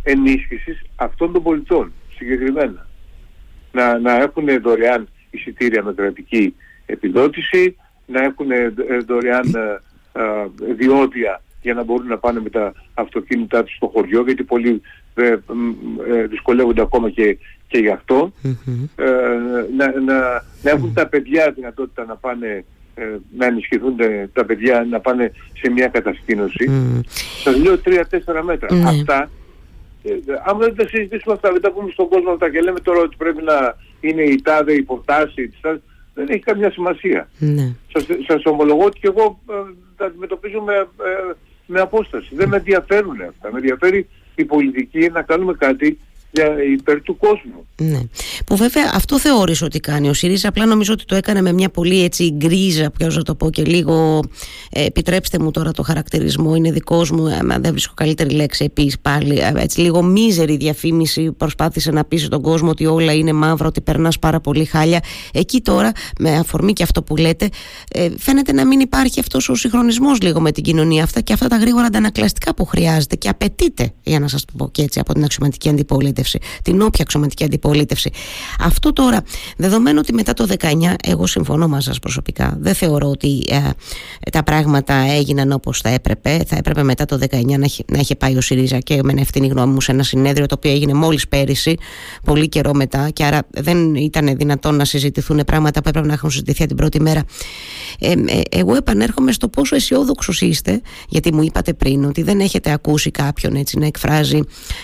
ενίσχυσης 0.03 0.83
αυτών 0.97 1.33
των 1.33 1.43
πολιτών 1.43 1.93
συγκεκριμένα. 2.17 2.87
Να, 3.73 3.99
να 3.99 4.15
έχουν 4.15 4.61
δωρεάν 4.63 5.09
εισιτήρια 5.31 5.83
με 5.83 5.93
κρατική 5.93 6.55
επιδότηση, 6.87 7.77
να 8.07 8.23
έχουν 8.23 8.51
ε, 8.51 8.73
δωρεάν 9.07 9.55
ε, 9.55 9.81
ε, 10.21 10.73
διόδια 10.75 11.43
για 11.65 11.75
να 11.75 11.83
μπορούν 11.83 12.07
να 12.07 12.19
πάνε 12.19 12.41
με 12.41 12.51
τα 12.51 12.73
αυτοκίνητά 12.95 13.65
τους 13.65 13.75
στο 13.75 13.87
χωριό 13.87 14.23
γιατί 14.23 14.43
πολλοί 14.43 14.81
δυσκολεύονται 16.29 16.83
ακόμα 16.83 17.11
και, 17.11 17.39
και 17.67 17.79
γι' 17.79 17.91
αυτό 17.91 18.33
να, 19.77 20.01
να, 20.01 20.45
να 20.63 20.71
έχουν 20.71 20.93
τα 20.95 21.07
παιδιά 21.07 21.53
δυνατότητα 21.57 22.05
να 22.05 22.17
πάνε 22.17 22.65
να 23.37 23.47
ενισχυθούν 23.47 23.97
τα 24.33 24.45
παιδιά 24.45 24.87
να 24.91 25.01
πάνε 25.01 25.33
σε 25.61 25.71
μια 25.71 25.89
κατασκήνωση 25.89 26.71
σας 27.43 27.57
λέω 27.57 27.79
τρία-τέσσερα 27.79 28.43
μέτρα 28.43 28.75
ναι. 28.75 28.89
αυτά 28.89 29.31
αν 30.47 30.59
δεν 30.59 30.77
τα 30.77 30.87
συζητήσουμε 30.87 31.35
αυτά 31.35 31.53
δεν 31.53 31.61
τα 31.61 31.73
πούμε 31.73 31.91
στον 31.91 32.09
κόσμο 32.09 32.31
αυτά 32.31 32.51
και 32.51 32.61
λέμε 32.61 32.81
τώρα 32.81 33.01
ότι 33.01 33.17
πρέπει 33.17 33.43
να 33.43 33.77
είναι 34.01 34.23
η 34.23 34.43
τάδε 34.43 34.73
υποτάση 34.73 35.51
δεν 36.15 36.27
έχει 36.29 36.39
καμιά 36.39 36.71
σημασία. 36.71 37.29
Ναι. 37.39 37.75
Σας, 37.93 38.07
σας 38.27 38.45
ομολογώ 38.45 38.85
ότι 38.85 38.99
και 38.99 39.13
εγώ 39.17 39.41
ε, 39.51 39.73
τα 39.97 40.07
αντιμετωπίζω 40.07 40.61
με, 40.61 40.75
ε, 40.75 41.33
με 41.67 41.81
απόσταση. 41.81 42.35
Δεν 42.35 42.49
με 42.49 42.57
ενδιαφέρουν 42.57 43.21
αυτά. 43.21 43.53
Με 43.53 43.59
ενδιαφέρει 43.59 44.09
η 44.35 44.45
πολιτική 44.45 45.11
να 45.13 45.23
κάνουμε 45.23 45.53
κάτι 45.53 45.99
για 46.35 46.55
υπέρ 46.73 47.03
του 47.03 47.17
κόσμου. 47.17 47.67
Ναι. 47.77 48.01
Που 48.47 48.57
βέβαια 48.57 48.93
αυτό 48.95 49.19
θεώρησε 49.19 49.65
ότι 49.65 49.81
κάνει 49.81 50.09
ο 50.09 50.13
ΣΥΡΙΖΑ. 50.13 50.49
Απλά 50.49 50.67
νομίζω 50.67 50.93
ότι 50.93 51.05
το 51.05 51.15
έκανε 51.15 51.43
με 51.43 51.53
μια 51.53 51.69
πολύ 51.69 52.05
έτσι 52.05 52.31
γκρίζα, 52.31 52.91
ποιος 52.91 53.17
να 53.17 53.23
το 53.23 53.35
πω 53.35 53.51
και 53.51 53.63
λίγο. 53.63 54.23
Ε, 54.71 54.85
επιτρέψτε 54.85 55.39
μου 55.39 55.51
τώρα 55.51 55.71
το 55.71 55.83
χαρακτηρισμό, 55.83 56.55
είναι 56.55 56.71
δικός 56.71 57.11
μου, 57.11 57.27
ε, 57.27 57.39
δεν 57.61 57.71
βρίσκω 57.71 57.95
καλύτερη 57.97 58.35
λέξη 58.35 58.65
επίσης 58.65 58.99
πάλι. 59.01 59.39
Ε, 59.39 59.53
έτσι, 59.57 59.81
λίγο 59.81 60.03
μίζερη 60.03 60.57
διαφήμιση. 60.57 61.33
Προσπάθησε 61.33 61.91
να 61.91 62.05
πείσει 62.05 62.29
τον 62.29 62.43
κόσμο 62.43 62.71
ότι 62.71 62.87
όλα 62.87 63.13
είναι 63.13 63.33
μαύρα, 63.33 63.69
ότι 63.69 63.81
περνάς 63.81 64.19
πάρα 64.19 64.41
πολύ 64.41 64.65
χάλια. 64.65 65.01
Εκεί 65.33 65.61
τώρα, 65.61 65.93
με 66.19 66.37
αφορμή 66.37 66.73
και 66.73 66.83
αυτό 66.83 67.03
που 67.03 67.17
λέτε, 67.17 67.49
ε, 67.91 68.09
φαίνεται 68.19 68.53
να 68.53 68.67
μην 68.67 68.81
υπάρχει 68.81 69.21
αυτός 69.21 69.49
ο 69.49 69.55
συγχρονισμός 69.55 70.21
λίγο 70.21 70.41
με 70.41 70.53
την 70.53 70.63
κοινωνία 70.63 71.03
αυτά 71.03 71.21
και 71.21 71.33
αυτά 71.33 71.47
τα 71.47 71.57
γρήγορα 71.57 71.87
αντανακλαστικά 71.87 72.55
που 72.55 72.65
χρειάζεται 72.65 73.17
και 73.17 73.29
απαιτείται, 73.29 73.93
για 74.03 74.21
να 74.21 74.29
σας 74.29 74.45
το 74.45 74.53
πω 74.57 74.69
και 74.71 74.83
έτσι, 74.83 75.01
από 75.01 75.13
την 75.15 75.25
αξιωματική 75.25 75.69
αντιπολίτευση 75.69 76.24
αντιπολίτευση, 76.25 76.39
την 76.63 76.81
όποια 76.81 77.03
αξιωματική 77.03 77.45
αντιπολίτευση. 77.45 78.11
Αυτό 78.61 78.93
τώρα, 78.93 79.23
δεδομένου 79.57 79.99
ότι 80.03 80.13
μετά 80.13 80.33
το 80.33 80.47
19, 80.59 80.95
εγώ 81.07 81.27
συμφωνώ 81.27 81.69
μαζί 81.69 81.87
σας 81.87 81.99
προσωπικά, 81.99 82.57
δεν 82.61 82.75
θεωρώ 82.75 83.09
ότι 83.09 83.43
ε, 83.49 83.61
τα 84.33 84.43
πράγματα 84.43 84.95
έγιναν 84.95 85.53
όπως 85.53 85.81
θα 85.81 85.89
έπρεπε. 85.89 86.43
Θα 86.47 86.57
έπρεπε 86.57 86.83
μετά 86.83 87.05
το 87.05 87.19
19 87.31 87.45
να, 87.45 87.69
να 87.87 87.99
είχε 87.99 88.15
πάει 88.15 88.37
ο 88.37 88.41
ΣΥΡΙΖΑ 88.41 88.79
και 88.79 89.01
με 89.03 89.13
ευθύνη 89.17 89.47
γνώμη 89.47 89.73
μου 89.73 89.81
σε 89.81 89.93
ένα 89.93 90.03
συνέδριο 90.03 90.47
το 90.47 90.55
οποίο 90.59 90.71
έγινε 90.71 90.95
μόλις 90.95 91.29
πέρυσι, 91.29 91.77
πολύ 92.25 92.49
καιρό 92.49 92.75
μετά, 92.75 93.11
και 93.11 93.25
άρα 93.25 93.43
δεν 93.51 93.95
ήταν 93.95 94.37
δυνατόν 94.37 94.75
να 94.75 94.85
συζητηθούν 94.85 95.41
πράγματα 95.47 95.83
που 95.83 95.89
έπρεπε 95.89 96.07
να 96.07 96.13
έχουν 96.13 96.31
συζητηθεί 96.31 96.67
την 96.67 96.77
πρώτη 96.77 97.01
μέρα. 97.01 97.23
Ε, 97.99 98.11
ε, 98.11 98.41
εγώ 98.49 98.77
επανέρχομαι 98.77 99.33
στο 99.33 99.49
πόσο 99.49 99.75
αισιόδοξος 99.75 100.41
είστε, 100.41 100.81
γιατί 101.09 101.35
μου 101.35 101.43
είπατε 101.43 101.73
πριν 101.73 102.05
ότι 102.05 102.23
δεν 102.23 102.41
έχετε 102.41 102.73
ακούσει 102.73 103.11
κάποιον 103.11 103.55
έτσι 103.55 103.79
να 103.79 103.87
εκφράζει 103.87 104.41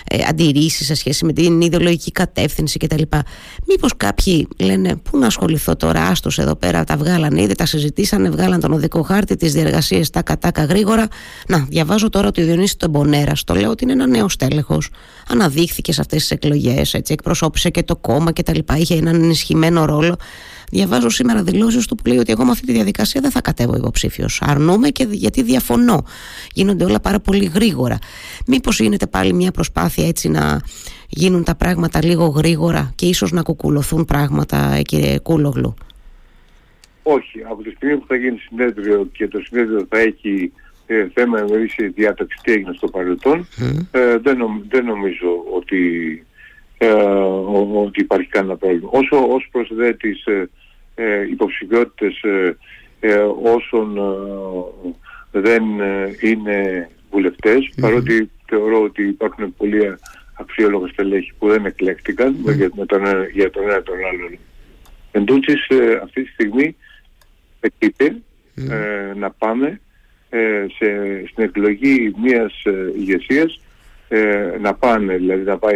ε, 0.07 0.23
αντιρρήσεις 0.27 0.85
σε 0.85 0.93
σχέση 0.93 1.25
με 1.25 1.30
την 1.33 1.61
ιδεολογική 1.61 2.11
κατεύθυνση 2.11 2.77
κτλ. 2.77 3.01
Μήπως 3.67 3.91
κάποιοι 3.97 4.47
λένε, 4.59 4.95
Πού 4.95 5.17
να 5.17 5.25
ασχοληθώ 5.25 5.75
τώρα, 5.75 6.01
άστος 6.01 6.39
εδώ 6.39 6.55
πέρα, 6.55 6.83
τα 6.83 6.97
βγάλανε 6.97 7.41
ήδη, 7.41 7.55
τα 7.55 7.65
συζητήσανε, 7.65 8.29
βγάλαν 8.29 8.59
τον 8.59 8.73
οδικό 8.73 9.01
χάρτη, 9.01 9.35
τις 9.35 9.53
διεργασίες 9.53 10.09
τα 10.09 10.21
κατάκα 10.21 10.63
γρήγορα. 10.63 11.07
Να, 11.47 11.65
διαβάζω 11.69 12.09
τώρα 12.09 12.27
ότι 12.27 12.41
ο 12.41 12.45
Διονύσης 12.45 12.75
τον 12.75 12.89
Μπονέρα, 12.89 13.31
το 13.45 13.53
λέω 13.53 13.69
ότι 13.69 13.83
είναι 13.83 13.93
ένα 13.93 14.07
νέο 14.07 14.29
στέλεχος. 14.29 14.89
Αναδείχθηκε 15.27 15.93
σε 15.93 16.01
αυτές 16.01 16.19
τις 16.19 16.31
εκλογές, 16.31 16.93
εκπροσώπησε 16.93 17.69
και 17.69 17.83
το 17.83 17.95
κόμμα 17.95 18.31
κτλ. 18.31 18.59
Είχε 18.75 18.95
έναν 18.95 19.15
ενισχυμένο 19.15 19.85
ρόλο. 19.85 20.15
Διαβάζω 20.71 21.09
σήμερα 21.09 21.43
δηλώσεις 21.43 21.85
του 21.85 21.95
που 21.95 22.07
λέει 22.07 22.17
ότι 22.17 22.31
εγώ 22.31 22.43
με 22.43 22.51
αυτή 22.51 22.65
τη 22.65 22.71
διαδικασία 22.71 23.21
δεν 23.21 23.31
θα 23.31 23.41
κατέβω 23.41 23.75
υποψήφιος. 23.75 24.41
Αρνούμε 24.45 24.89
και 24.89 25.07
γιατί 25.11 25.43
διαφωνώ. 25.43 26.03
Γίνονται 26.53 26.83
όλα 26.83 26.99
πάρα 26.99 27.19
πολύ 27.19 27.51
γρήγορα. 27.53 27.97
Μήπως 28.45 28.79
γίνεται 28.79 29.07
πάλι 29.07 29.33
μια 29.33 29.51
προσπάθεια 29.51 30.07
έτσι 30.07 30.29
να 30.29 30.61
γίνουν 31.11 31.43
τα 31.43 31.55
πράγματα 31.55 32.03
λίγο 32.03 32.25
γρήγορα 32.25 32.91
και 32.95 33.05
ίσως 33.05 33.31
να 33.31 33.41
κουκουλωθούν 33.41 34.05
πράγματα, 34.05 34.81
κύριε 34.81 35.19
Κούλογλου; 35.19 35.73
Όχι. 37.03 37.43
Από 37.49 37.63
τη 37.63 37.69
στιγμή 37.69 37.97
που 37.97 38.05
θα 38.07 38.15
γίνει 38.15 38.37
συνέδριο 38.37 39.07
και 39.11 39.27
το 39.27 39.39
συνέδριο 39.39 39.85
θα 39.89 39.99
έχει 39.99 40.51
ε, 40.85 41.07
θέμα 41.13 41.39
εμερήσια 41.39 41.91
διάταξη 41.95 42.39
τι 42.43 42.51
έγινε 42.51 42.73
στο 42.75 42.87
παρελθόν, 42.87 43.47
ε, 43.91 44.17
δεν, 44.17 44.37
δεν 44.69 44.85
νομίζω 44.85 45.43
ότι, 45.55 45.81
ε, 46.77 46.91
ότι 47.85 48.01
υπάρχει 48.01 48.27
κανένα 48.27 48.57
πρόβλημα. 48.57 48.89
Όσο 48.91 49.33
ως 49.33 49.47
προς 49.51 49.69
δε 49.73 49.93
τις 49.93 50.25
ε, 50.25 50.49
ε, 50.95 51.27
υποψηφιότητες 51.29 52.21
ε, 52.21 52.57
ε, 52.99 53.13
όσων 53.57 53.99
δεν 55.31 55.63
είναι 56.21 56.89
παρότι 57.81 58.29
θεωρώ 58.45 58.81
ότι 58.81 59.07
υπάρχουν 59.07 59.55
πολλοί 59.57 59.97
αξιόλογα 60.33 60.87
στελέχη 60.87 61.31
που 61.39 61.47
δεν 61.47 61.65
εκλέχτηκαν 61.65 62.35
για, 62.55 62.69
τον, 62.69 63.03
για 63.33 63.49
τον 63.49 63.63
ένα 63.63 63.83
τον 63.83 63.95
άλλον. 63.95 64.37
Εν 65.11 65.25
τούτης, 65.25 65.67
αυτή 66.03 66.23
τη 66.23 66.29
στιγμή 66.29 66.75
εκείται 67.59 68.15
να 69.15 69.31
πάμε 69.31 69.81
σε, 70.77 70.85
στην 71.27 71.43
εκλογή 71.43 72.13
μιας 72.21 72.63
ηγεσίας 72.97 73.59
να 74.61 74.73
πάνε, 74.73 75.15
δηλαδή 75.15 75.43
να 75.43 75.57
πάει 75.57 75.75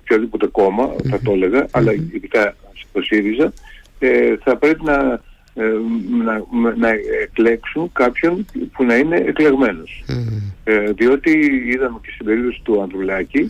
οποιοδήποτε 0.00 0.46
κόμμα, 0.46 0.94
θα 1.10 1.20
το 1.24 1.32
έλεγα, 1.32 1.66
αλλά 1.70 1.92
ειδικά 1.92 2.56
στο 2.72 3.02
ΣΥΡΙΖΑ, 3.02 3.52
ε, 3.98 4.36
θα 4.42 4.56
πρέπει 4.56 4.84
να, 4.84 4.94
ε, 5.02 5.20
να, 6.24 6.44
να 6.76 6.88
εκλέξουν 7.22 7.90
κάποιον 7.92 8.46
που 8.72 8.84
να 8.84 8.96
είναι 8.96 9.16
εκλεγμένος. 9.16 10.04
Ε, 10.64 10.92
διότι 10.92 11.30
είδαμε 11.66 11.98
και 12.02 12.10
στην 12.14 12.26
περίπτωση 12.26 12.60
του 12.62 12.82
Ανδρουλάκη 12.82 13.46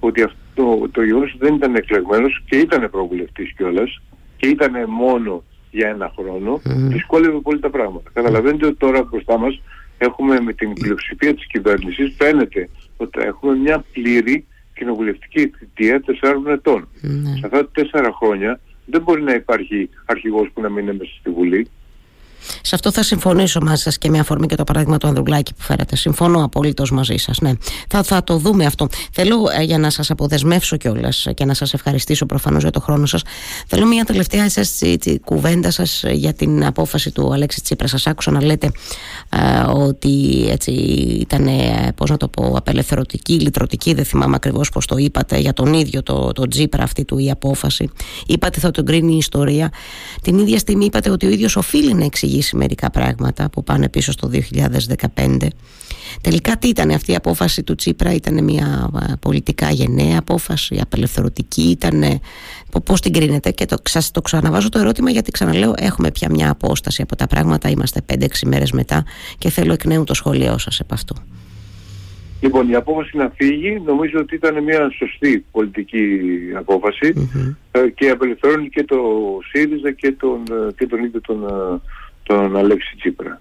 ότι 0.00 0.22
αυτό 0.22 0.88
το 0.90 1.02
γεγονός 1.02 1.36
δεν 1.38 1.54
ήταν 1.54 1.74
εκλεγμένος 1.74 2.42
και 2.48 2.56
ήταν 2.56 2.90
προβουλευτής 2.90 3.52
κιόλας 3.56 4.00
και 4.36 4.46
ήταν 4.46 4.72
μόνο 4.88 5.42
για 5.70 5.88
ένα 5.88 6.12
χρόνο, 6.18 6.60
δυσκόλευε 6.64 7.38
πολύ 7.38 7.60
τα 7.60 7.70
πράγματα. 7.70 8.10
Καταλαβαίνετε 8.12 8.66
ότι 8.66 8.76
τώρα 8.76 9.02
μπροστά 9.02 9.38
μας 9.38 9.60
έχουμε 9.98 10.40
με 10.40 10.52
την 10.52 10.72
πλειοψηφία 10.72 11.34
της 11.34 11.46
κυβέρνησης 11.46 12.14
φαίνεται 12.18 12.68
ότι 12.96 13.20
έχουμε 13.20 13.56
μια 13.56 13.84
πλήρη 13.92 14.46
κοινοβουλευτική 14.74 15.52
θητεία 15.58 16.00
τεσσάρων 16.00 16.48
ετών. 16.48 16.88
Σε 17.38 17.40
αυτά 17.44 17.58
τα 17.58 17.68
τέσσερα 17.72 18.12
χρόνια 18.12 18.60
δεν 18.90 19.02
μπορεί 19.02 19.22
να 19.22 19.34
υπάρχει 19.34 19.88
αρχηγός 20.04 20.50
που 20.52 20.60
να 20.60 20.68
μην 20.68 20.82
είναι 20.82 20.92
μέσα 20.92 21.12
στη 21.20 21.30
Βουλή. 21.30 21.68
Σε 22.62 22.74
αυτό 22.74 22.92
θα 22.92 23.02
συμφωνήσω 23.02 23.60
μαζί 23.60 23.82
σας 23.82 23.98
και 23.98 24.10
με 24.10 24.18
αφορμή 24.18 24.46
και 24.46 24.54
το 24.54 24.64
παράδειγμα 24.64 24.98
του 24.98 25.06
Ανδρουλάκη 25.06 25.54
που 25.54 25.62
φέρατε. 25.62 25.96
Συμφωνώ 25.96 26.44
απολύτως 26.44 26.90
μαζί 26.90 27.16
σας. 27.16 27.40
Ναι. 27.40 27.52
Θα, 27.88 28.02
θα 28.02 28.24
το 28.24 28.36
δούμε 28.36 28.64
αυτό. 28.64 28.88
Θέλω 29.12 29.36
ε, 29.58 29.62
για 29.62 29.78
να 29.78 29.90
σας 29.90 30.10
αποδεσμεύσω 30.10 30.76
κιόλας 30.76 31.26
και 31.34 31.44
να 31.44 31.54
σας 31.54 31.74
ευχαριστήσω 31.74 32.26
προφανώς 32.26 32.62
για 32.62 32.70
το 32.70 32.80
χρόνο 32.80 33.06
σας. 33.06 33.22
Θέλω 33.66 33.86
μια 33.86 34.04
τελευταία 34.04 34.44
εσάς, 34.44 34.80
κουβέντα 35.24 35.70
σας 35.70 36.04
για 36.10 36.32
την 36.32 36.64
απόφαση 36.64 37.10
του 37.10 37.32
Αλέξη 37.32 37.62
Τσίπρα. 37.62 37.86
Σας 37.86 38.06
άκουσα 38.06 38.30
να 38.30 38.44
λέτε 38.44 38.70
ε, 39.28 39.38
ότι 39.70 40.46
έτσι, 40.50 40.70
ήταν, 41.20 41.46
ε, 41.46 41.92
πώς 41.96 42.10
να 42.10 42.16
το 42.16 42.28
πω, 42.28 42.54
απελευθερωτική, 42.56 43.32
λυτρωτική. 43.32 43.94
Δεν 43.94 44.04
θυμάμαι 44.04 44.34
ακριβώς 44.34 44.68
πώς 44.68 44.86
το 44.86 44.96
είπατε 44.96 45.38
για 45.38 45.52
τον 45.52 45.72
ίδιο 45.72 46.02
το, 46.02 46.32
το 46.32 46.48
Τσίπρα 46.48 46.82
αυτή 46.82 47.04
του 47.04 47.18
η 47.18 47.30
απόφαση. 47.30 47.90
Είπατε 48.26 48.60
θα 48.60 48.70
τον 48.70 48.84
κρίνει 48.84 49.14
η 49.14 49.16
ιστορία. 49.16 49.72
Την 50.22 50.38
ίδια 50.38 50.58
στιγμή 50.58 50.84
είπατε 50.84 51.10
ότι 51.10 51.26
ο 51.26 51.30
ίδιος 51.30 51.56
οφείλει 51.56 51.94
να 51.94 52.04
εξηγήσει 52.04 52.27
εξηγήσει 52.28 52.56
μερικά 52.56 52.90
πράγματα 52.90 53.50
που 53.50 53.64
πάνε 53.64 53.88
πίσω 53.88 54.12
στο 54.12 54.30
2015. 55.14 55.36
Τελικά 56.20 56.56
τι 56.56 56.68
ήταν 56.68 56.90
αυτή 56.90 57.12
η 57.12 57.14
απόφαση 57.14 57.62
του 57.62 57.74
Τσίπρα, 57.74 58.12
ήταν 58.12 58.44
μια 58.44 58.90
πολιτικά 59.20 59.70
γενναία 59.70 60.18
απόφαση, 60.18 60.78
απελευθερωτική, 60.80 61.62
ήταν 61.62 62.20
πώς 62.84 63.00
την 63.00 63.12
κρίνετε; 63.12 63.50
Και 63.50 63.66
το, 63.66 63.76
σας 63.82 64.10
το 64.10 64.20
ξαναβάζω 64.20 64.68
το 64.68 64.78
ερώτημα 64.78 65.10
γιατί 65.10 65.30
ξαναλέω 65.30 65.74
έχουμε 65.76 66.10
πια 66.10 66.30
μια 66.30 66.50
απόσταση 66.50 67.02
από 67.02 67.16
τα 67.16 67.26
πράγματα, 67.26 67.68
είμαστε 67.68 68.00
5-6 68.12 68.26
μέρες 68.46 68.72
μετά 68.72 69.04
και 69.38 69.50
θέλω 69.50 69.72
εκ 69.72 69.84
νέου 69.84 70.04
το 70.04 70.14
σχόλιο 70.14 70.58
σας 70.58 70.80
επ' 70.80 70.92
αυτού. 70.92 71.14
Λοιπόν, 72.40 72.68
η 72.68 72.74
απόφαση 72.74 73.16
να 73.16 73.32
φύγει 73.36 73.82
νομίζω 73.84 74.18
ότι 74.18 74.34
ήταν 74.34 74.62
μια 74.62 74.90
σωστή 74.98 75.44
πολιτική 75.50 76.20
ε, 77.70 77.88
και 77.94 78.10
απελευθερώνει 78.10 78.68
και 78.68 78.84
το 78.84 78.98
ΣΥΡΙΖΑ 79.50 79.90
και 79.92 80.12
τον, 80.12 80.42
ε, 80.50 80.72
και 80.76 80.86
τον 80.86 81.04
ίδιο 81.04 81.20
τον 81.20 81.38
τον 82.28 82.56
Αλέξη 82.56 82.96
Τσίπρας. 82.96 83.40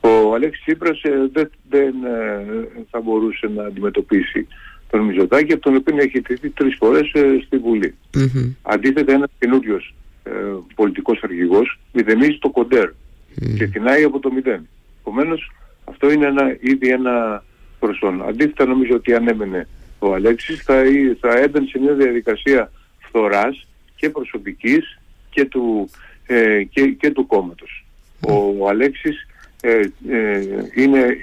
Ο 0.00 0.34
Αλέξης 0.34 0.64
Τσίπρας 0.64 1.02
ε, 1.02 1.28
δεν, 1.32 1.50
δεν 1.68 1.94
ε, 2.04 2.84
θα 2.90 3.00
μπορούσε 3.00 3.50
να 3.56 3.64
αντιμετωπίσει 3.64 4.46
τον 4.90 5.00
Μιζωτάκη, 5.00 5.52
από 5.52 5.62
τον 5.62 5.76
οποίο 5.76 5.96
έχει 5.98 6.20
τηθεί 6.20 6.50
τρεις 6.50 6.76
φορές 6.76 7.12
ε, 7.12 7.40
στη 7.46 7.56
Βουλή. 7.56 7.94
Mm-hmm. 8.14 8.54
Αντίθετα 8.62 9.12
ένας 9.12 9.30
καινούριος 9.38 9.94
ε, 10.22 10.30
πολιτικός 10.74 11.20
αρχηγός 11.22 11.78
μηδενίζει 11.92 12.38
το 12.38 12.50
κοντέρ 12.50 12.88
mm-hmm. 12.88 13.54
και 13.58 13.66
κοινάει 13.66 14.02
από 14.02 14.18
το 14.18 14.32
μηδέν. 14.32 14.68
Επομένως, 15.00 15.50
αυτό 15.84 16.10
είναι 16.10 16.26
ένα, 16.26 16.56
ήδη 16.60 16.88
ένα 16.88 17.44
προσόν. 17.78 18.22
Αντίθετα 18.28 18.66
νομίζω 18.66 18.94
ότι 18.94 19.14
αν 19.14 19.28
έμενε 19.28 19.68
ο 19.98 20.14
Αλέξης 20.14 20.62
θα, 20.62 20.82
θα 21.20 21.38
έμπαινε 21.38 21.66
σε 21.66 21.78
μια 21.78 21.92
διαδικασία 21.92 22.72
φθοράς 22.98 23.66
και 23.96 24.10
προσωπικής 24.10 24.98
και 25.30 25.44
του, 25.44 25.90
ε, 26.26 26.62
και, 26.62 26.86
και 26.86 27.10
του 27.10 27.26
κόμματος. 27.26 27.82
Ο 28.20 28.68
Αλέξης 28.68 29.26
ε, 29.60 29.80
ε, 30.08 30.40
είναι, 30.74 31.16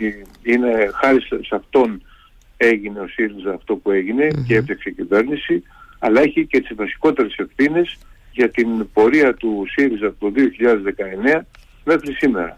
είναι 0.44 0.90
χάρη 0.94 1.22
σε 1.22 1.56
αυτόν 1.56 2.02
έγινε 2.58 3.00
ο 3.00 3.08
ΣΥΡΙΖΑ 3.08 3.54
αυτό 3.54 3.76
που 3.76 3.92
εγινε 3.92 4.28
και 4.48 4.56
έπαιξε 4.56 4.90
κυβέρνηση 4.90 5.64
αλλά 6.00 6.22
έχει 6.22 6.46
και 6.46 6.60
τις 6.60 6.76
βασικότερες 6.76 7.36
ευθύνες 7.38 7.98
για 8.32 8.50
την 8.50 8.90
πορεία 8.94 9.34
του 9.34 9.66
ΣΥΡΙΖΑ 9.70 10.08
από 10.08 10.32
το 10.32 10.42
2019 11.38 11.42
μέχρι 11.84 12.14
σήμερα. 12.14 12.58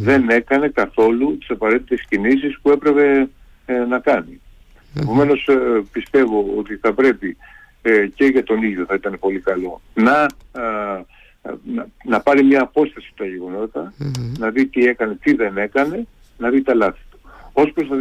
Δεν 0.00 0.28
έκανε 0.28 0.68
καθόλου 0.68 1.38
τις 1.38 1.50
απαραίτητες 1.50 2.04
κινήσεις 2.08 2.58
που 2.62 2.70
έπρεπε 2.70 3.28
ε, 3.66 3.74
να 3.74 3.98
κάνει. 3.98 4.40
Επομένως 5.00 5.48
πιστεύω 5.92 6.54
ότι 6.56 6.76
θα 6.76 6.92
πρέπει 6.92 7.36
και 8.14 8.24
για 8.24 8.44
τον 8.44 8.62
ίδιο 8.62 8.84
θα 8.84 8.94
ήταν 8.94 9.18
πολύ 9.18 9.40
καλό 9.40 9.80
να 9.94 10.26
να, 11.64 11.86
να 12.04 12.20
πάρει 12.20 12.44
μια 12.44 12.62
απόσταση 12.62 13.08
από 13.10 13.22
τα 13.22 13.28
γεγονότα, 13.28 13.92
να 14.38 14.50
δει 14.50 14.66
τι 14.66 14.86
έκανε, 14.86 15.18
τι 15.22 15.34
δεν 15.34 15.56
έκανε, 15.56 16.06
να 16.38 16.50
δει 16.50 16.62
τα 16.62 16.74
λάθη 16.74 17.00
του. 17.10 17.18
Ως 17.52 17.72
προς 17.72 17.88
το 17.88 17.94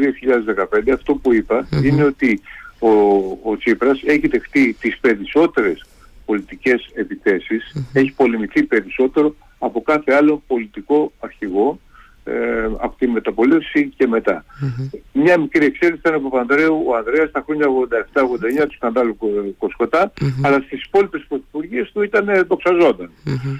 2015 0.87 0.91
αυτό 0.93 1.15
που 1.15 1.33
είπα 1.33 1.67
είναι 1.83 2.03
ότι 2.03 2.41
ο, 2.79 2.89
ο 3.43 3.57
Τσίπρας 3.57 4.01
έχει 4.03 4.27
δεχτεί 4.27 4.73
τις 4.79 4.97
περισσότερες 4.99 5.85
πολιτικές 6.25 6.89
έχει 7.93 8.11
πολεμηθεί 8.11 8.63
περισσότερο 8.63 9.35
από 9.59 9.81
κάθε 9.81 10.13
άλλο 10.13 10.43
πολιτικό 10.47 11.11
αρχηγό 11.19 11.79
ε, 12.23 12.33
από 12.77 12.95
τη 12.97 13.07
μεταπολίτευση 13.07 13.93
και 13.97 14.07
μετά. 14.07 14.45
Μια 15.13 15.39
μικρή 15.39 15.65
εξαίρεση 15.65 15.99
ήταν 15.99 16.13
από 16.13 16.29
Παπανδρέου 16.29 16.83
ο 16.87 16.95
Ανδρέας 16.95 17.29
στα 17.29 17.43
χρόνια 17.45 17.67
87-89 17.67 18.67
του 18.67 18.75
σκανδάλου 18.75 19.17
Κοσκοτά, 19.57 20.13
αλλά 20.41 20.61
στις 20.65 20.83
υπόλοιπες 20.83 21.25
πρωθυπουργίες 21.27 21.91
του 21.91 22.01
ήταν 22.01 22.29
ε, 22.29 22.41
δοξαζονταν 22.41 23.11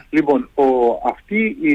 Λοιπόν, 0.10 0.50
ο, 0.53 0.63
αυτή 1.10 1.58
η, 1.62 1.74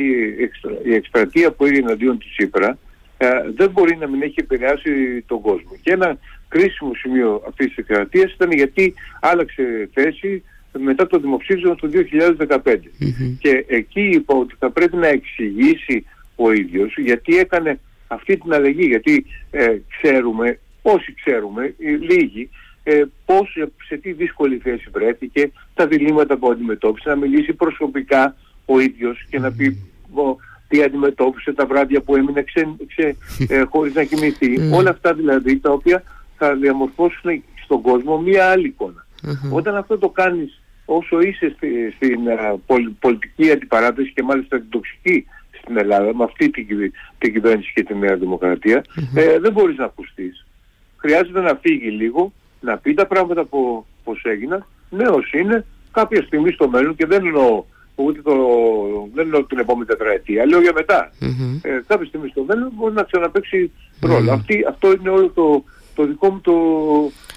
η 0.84 0.94
εκστρατεία 0.94 1.52
που 1.52 1.64
έγινε 1.64 1.92
αντίον 1.92 2.18
του 2.18 2.26
Τσίπρα 2.36 2.78
ε, 3.18 3.28
δεν 3.56 3.70
μπορεί 3.70 3.96
να 3.96 4.08
μην 4.08 4.22
έχει 4.22 4.34
επηρεάσει 4.36 5.22
τον 5.26 5.40
κόσμο. 5.40 5.70
Και 5.82 5.92
ένα 5.92 6.18
κρίσιμο 6.48 6.94
σημείο 6.94 7.42
αυτής 7.48 7.66
της 7.66 7.76
εκκρατείας 7.76 8.32
ήταν 8.32 8.52
γιατί 8.52 8.94
άλλαξε 9.20 9.88
θέση 9.92 10.42
μετά 10.78 11.06
το 11.06 11.18
δημοψήφισμα 11.18 11.74
του 11.74 11.90
2015. 12.48 12.76
Και 13.38 13.64
εκεί 13.68 14.00
είπα 14.00 14.34
ότι 14.34 14.54
θα 14.58 14.70
πρέπει 14.70 14.96
να 14.96 15.06
εξηγήσει 15.06 16.04
ο 16.36 16.52
ίδιος 16.52 16.96
γιατί 16.96 17.38
έκανε 17.38 17.80
αυτή 18.06 18.36
την 18.36 18.54
αλλαγή. 18.54 18.86
Γιατί 18.86 19.26
ε, 19.50 19.76
ξέρουμε, 19.98 20.58
όσοι 20.82 21.14
ξέρουμε, 21.14 21.74
λίγοι, 22.00 22.50
ε, 22.82 23.02
πώς, 23.24 23.56
σε 23.86 23.96
τι 23.96 24.12
δύσκολη 24.12 24.56
θέση 24.56 24.88
βρέθηκε, 24.92 25.52
τα 25.74 25.86
διλήμματα 25.86 26.36
που 26.36 26.50
αντιμετώπισε, 26.50 27.08
να 27.08 27.16
μιλήσει 27.16 27.52
προσωπικά 27.52 28.36
ο 28.64 28.80
ίδιος 28.80 29.26
και 29.30 29.38
να 29.38 29.52
πει 29.52 29.90
τι 30.68 30.82
αντιμετώπισε 30.82 31.52
τα 31.52 31.66
βράδια 31.66 32.00
που 32.00 32.16
έμεινε 32.16 32.42
ξε, 32.42 32.68
ξε, 32.86 33.16
ε, 33.48 33.62
χωρίς 33.62 33.94
να 33.94 34.04
κοιμηθεί. 34.04 34.70
Όλα 34.72 34.90
αυτά 34.90 35.14
δηλαδή 35.14 35.58
τα 35.58 35.70
οποία 35.72 36.02
θα 36.36 36.54
διαμορφώσουν 36.54 37.42
στον 37.64 37.82
κόσμο 37.82 38.20
μία 38.20 38.50
άλλη 38.50 38.76
Όταν 39.50 39.76
αυτό 39.76 39.98
το 39.98 40.08
κάνεις 40.08 40.60
όσο 40.84 41.20
είσαι 41.20 41.52
στη, 41.56 41.92
στην 41.96 42.20
uh, 42.66 42.80
πολιτική 42.98 43.50
αντιπαράταση 43.50 44.12
και 44.12 44.22
μάλιστα 44.22 44.56
την 44.58 44.70
τοξική 44.70 45.26
στην 45.66 45.78
Ελλάδα 45.78 46.14
με 46.14 46.24
αυτή 46.24 46.50
την, 46.50 46.66
την 47.18 47.32
κυβέρνηση 47.32 47.72
και 47.74 47.82
τη 47.82 47.94
Νέα 47.94 48.18
ε, 49.14 49.38
δεν 49.38 49.52
μπορείς 49.52 49.76
να 49.76 49.84
ακουστείς. 49.84 50.46
Χρειάζεται 50.96 51.40
να 51.40 51.58
φύγει 51.62 51.90
λίγο, 51.90 52.32
να 52.60 52.76
πει 52.78 52.94
τα 52.94 53.06
πράγματα 53.06 53.44
που, 53.44 53.86
πώς 54.04 54.22
έγιναν, 54.24 54.66
νέος 54.90 55.32
είναι, 55.32 55.64
κάποια 55.92 56.22
στιγμή 56.22 56.50
στο 56.50 56.68
μέλλον 56.68 56.96
και 56.96 57.06
δεν 57.06 57.26
εννοώ 57.26 57.64
ούτε 57.94 58.20
το, 58.22 58.34
δεν 59.14 59.24
εννοώ 59.24 59.44
την 59.44 59.58
επόμενη 59.58 59.86
τετραετία, 59.86 60.46
λέω 60.46 60.60
για 60.60 60.72
μετά. 60.74 61.12
Ε, 61.62 61.80
κάποια 61.86 62.06
στιγμή 62.06 62.28
στο 62.28 62.44
μέλλον 62.48 62.70
μπορεί 62.74 62.94
να 62.94 63.02
ξαναπαίξει 63.02 63.70
Αυτή, 64.32 64.64
αυτό 64.68 64.92
είναι 64.92 65.10
όλο 65.10 65.30
το, 65.30 65.64
το 65.94 66.04
δικό 66.04 66.30
μου 66.30 66.40
το, 66.40 66.52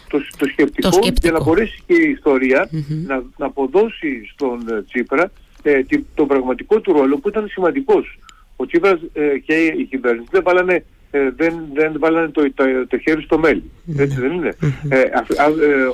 το, 0.09 0.17
το, 0.37 0.45
σκεπτικό, 0.45 0.99
για 1.21 1.31
να 1.31 1.43
μπορέσει 1.43 1.83
και 1.85 1.93
η 1.93 2.09
ιστορια 2.09 2.69
να, 3.05 3.23
να 3.37 3.45
αποδώσει 3.45 4.29
στον 4.33 4.69
ε, 4.69 4.83
Τσίπρα 4.83 5.31
ε, 5.63 5.81
τον 6.15 6.27
πραγματικό 6.27 6.79
του 6.79 6.93
ρόλο 6.93 7.17
που 7.17 7.29
ήταν 7.29 7.47
σημαντικός. 7.47 8.19
Ο 8.55 8.65
Τσίπρας 8.65 8.99
ε, 9.13 9.37
και 9.37 9.53
η 9.53 9.83
κυβέρνηση 9.83 10.27
δεν 10.31 10.43
βάλανε, 10.43 10.85
ε, 11.11 11.29
δεν, 11.35 11.53
δεν 11.73 11.95
βάλανε 11.99 12.29
το, 12.29 12.53
το, 12.53 12.63
το 12.87 12.97
χέρι 12.97 13.21
στο 13.21 13.37
μέλι. 13.37 13.71
Έτσι 13.97 14.19
δεν 14.19 14.31
είναι. 14.31 14.55
Ε, 14.89 14.99
ε, 14.99 15.11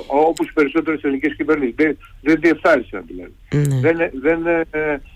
όπως 0.06 0.48
οι 0.48 0.52
περισσότερες 0.52 1.02
ελληνικές 1.02 1.34
κυβερνήσεις. 1.36 1.74
Δεν, 1.76 1.96
δεν 2.22 2.40
διεφθάρισαν 2.40 3.04
δηλαδή. 3.06 3.34
Δεν, 3.80 3.96
δεν 4.20 4.46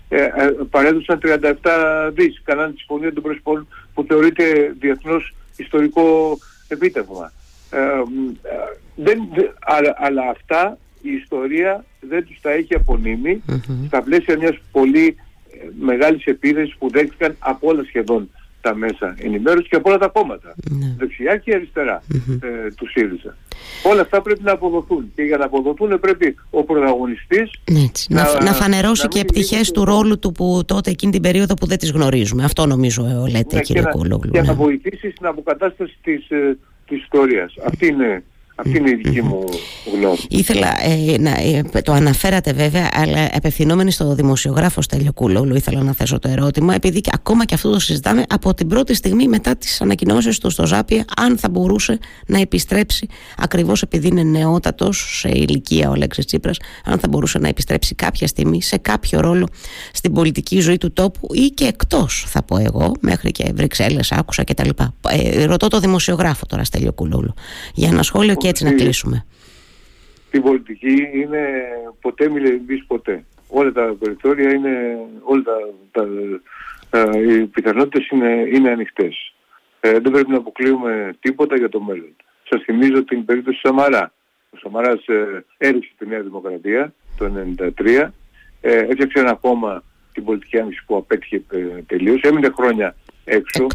ε, 0.07 0.29
παρέδωσαν 0.69 1.19
37 1.23 2.11
δις. 2.13 2.41
Κάνανε 2.43 2.71
τη 2.71 2.77
συμφωνία 2.77 3.13
των 3.13 3.23
προσωπών 3.23 3.67
που 3.93 4.03
θεωρείται 4.07 4.75
διεθνώς 4.79 5.33
ιστορικό 5.57 6.37
επίτευγμα. 6.67 7.31
δεν, 8.95 9.29
αλλά, 9.59 9.95
αλλά 9.97 10.29
αυτά 10.29 10.77
η 11.01 11.11
ιστορία 11.11 11.85
δεν 12.11 12.25
τους 12.25 12.39
τα 12.41 12.51
έχει 12.51 12.73
απονείμει 12.75 13.41
στα 13.87 14.01
πλαίσια 14.01 14.37
μιας 14.37 14.57
πολύ 14.71 15.15
ε, 15.51 15.67
μεγάλης 15.79 16.25
επίθεσης 16.25 16.75
που 16.79 16.89
δέχτηκαν 16.89 17.35
από 17.39 17.67
όλα 17.67 17.83
σχεδόν 17.83 18.29
τα 18.61 18.75
μέσα 18.75 19.15
ενημέρωσης 19.17 19.67
και 19.69 19.75
από 19.75 19.89
όλα 19.89 19.97
τα 19.97 20.07
κόμματα, 20.07 20.55
mm-hmm. 20.55 20.95
δεξιά 20.97 21.37
και 21.37 21.55
αριστερά 21.55 22.03
ε, 22.41 22.71
τους 22.75 22.91
ΣΥΡΙΖΑ. 22.91 23.37
Όλα 23.83 24.01
αυτά 24.01 24.21
πρέπει 24.21 24.43
να 24.43 24.51
αποδοθούν 24.51 25.11
και 25.15 25.21
για 25.21 25.37
να 25.37 25.45
αποδοθούν 25.45 25.99
πρέπει 25.99 26.35
ο 26.49 26.63
πρωταγωνιστής 26.63 27.51
να, 28.09 28.23
να, 28.23 28.43
να 28.43 28.53
φανερώσει 28.53 29.01
να 29.01 29.07
και 29.07 29.25
πτυχές 29.25 29.71
του 29.71 29.85
ρόλου 29.85 30.19
του 30.19 30.31
που 30.31 30.61
τότε 30.65 30.89
εκείνη 30.89 31.11
την 31.11 31.21
περίοδο 31.21 31.53
που 31.53 31.65
δεν 31.65 31.77
τις 31.77 31.91
γνωρίζουμε. 31.91 32.43
Αυτό 32.43 32.65
νομίζω 32.65 33.05
ε, 33.05 33.29
λέτε 33.29 33.55
ναι, 33.55 33.61
κύριε 33.61 33.83
Κούλογλου. 33.91 34.31
Και, 34.31 34.37
να, 34.37 34.43
και 34.43 34.49
να 34.49 34.55
βοηθήσει 34.55 35.11
στην 35.11 35.25
αποκατάσταση 35.25 35.97
της, 36.03 36.29
ε, 36.29 36.57
της 36.87 37.01
ιστορίας. 37.01 37.53
Αυτή 37.65 37.87
είναι 37.87 38.23
αυτή 38.65 38.77
είναι 38.77 38.89
η 38.89 38.95
δική 38.95 39.21
μου 39.21 39.43
γνώμη. 39.93 40.17
Ήθελα 40.29 40.67
ε, 40.83 41.17
να 41.19 41.29
ε, 41.29 41.81
το 41.83 41.91
αναφέρατε 41.91 42.53
βέβαια, 42.53 42.89
αλλά 42.93 43.29
απευθυνόμενοι 43.33 43.91
στο 43.91 44.15
δημοσιογράφο 44.15 44.81
Στέλιο 44.81 45.13
Κούλογλου, 45.13 45.55
ήθελα 45.55 45.83
να 45.83 45.93
θέσω 45.93 46.19
το 46.19 46.29
ερώτημα, 46.29 46.73
επειδή 46.73 47.01
και, 47.01 47.09
ακόμα 47.13 47.45
και 47.45 47.53
αυτό 47.53 47.71
το 47.71 47.79
συζητάμε 47.79 48.23
από 48.29 48.53
την 48.53 48.67
πρώτη 48.67 48.93
στιγμή 48.93 49.27
μετά 49.27 49.55
τις 49.55 49.81
ανακοινώσεις 49.81 50.37
του 50.37 50.49
στο 50.49 50.65
Ζάπια, 50.65 51.05
αν 51.17 51.37
θα 51.37 51.49
μπορούσε 51.49 51.97
να 52.27 52.39
επιστρέψει, 52.39 53.07
ακριβώς 53.37 53.81
επειδή 53.81 54.07
είναι 54.07 54.23
νεότατος 54.23 55.19
σε 55.19 55.29
ηλικία 55.29 55.89
ο 55.89 55.91
Αλέξης 55.91 56.25
Τσίπρας, 56.25 56.57
αν 56.85 56.99
θα 56.99 57.07
μπορούσε 57.07 57.39
να 57.39 57.47
επιστρέψει 57.47 57.95
κάποια 57.95 58.27
στιγμή 58.27 58.61
σε 58.61 58.77
κάποιο 58.77 59.19
ρόλο 59.19 59.47
στην 59.93 60.13
πολιτική 60.13 60.59
ζωή 60.59 60.77
του 60.77 60.93
τόπου 60.93 61.27
ή 61.33 61.45
και 61.45 61.65
εκτός, 61.65 62.25
θα 62.27 62.43
πω 62.43 62.57
εγώ, 62.57 62.91
μέχρι 62.99 63.31
και 63.31 63.51
Βρυξέλλες, 63.55 64.11
άκουσα 64.11 64.43
κτλ. 64.43 64.69
Ε, 65.09 65.45
ρωτώ 65.45 65.67
το 65.67 65.79
δημοσιογράφο 65.79 66.45
τώρα, 66.45 66.63
Στέλιο 66.63 66.93
Κούλογλου, 66.93 67.33
για 67.73 67.87
ένα 67.87 68.03
σχόλιο 68.03 68.35
και 68.35 68.50
έτσι 68.51 68.63
να 68.63 68.73
κλείσουμε. 68.73 69.25
Στην 70.27 70.41
πολιτική 70.41 71.09
είναι 71.13 71.39
ποτέ 72.01 72.29
μιλεύεις 72.29 72.85
ποτέ. 72.87 73.23
Όλα 73.47 73.71
τα 73.71 73.95
περιθώρια 73.99 74.53
είναι, 74.53 74.97
όλα 75.23 75.43
τα, 75.43 75.57
τα, 75.91 76.07
τα 76.89 77.19
οι 77.19 77.45
πιθανότητες 77.45 78.07
είναι, 78.07 78.47
είναι 78.53 78.69
ανοιχτές. 78.69 79.33
Ε, 79.79 79.91
δεν 79.91 80.11
πρέπει 80.11 80.29
να 80.29 80.37
αποκλείουμε 80.37 81.15
τίποτα 81.19 81.57
για 81.57 81.69
το 81.69 81.81
μέλλον. 81.81 82.15
Σας 82.49 82.61
θυμίζω 82.63 83.03
την 83.03 83.25
περίπτωση 83.25 83.59
Σαμαρά. 83.59 84.13
Ο 84.49 84.57
Σαμαράς 84.57 85.05
ε, 85.07 85.45
έριξε 85.57 85.91
τη 85.97 86.07
Νέα 86.07 86.21
Δημοκρατία 86.21 86.93
το 87.17 87.31
1993, 87.77 88.09
ε, 88.61 88.77
έφτιαξε 88.77 89.19
ένα 89.19 89.33
κόμμα 89.33 89.83
την 90.13 90.23
πολιτική 90.23 90.59
άνοιξη 90.59 90.83
που 90.85 90.95
απέτυχε 90.95 91.43
ε, 91.51 91.81
τελείως, 91.87 92.21
έμεινε 92.21 92.49
χρόνια 92.55 92.95
έξω, 93.23 93.67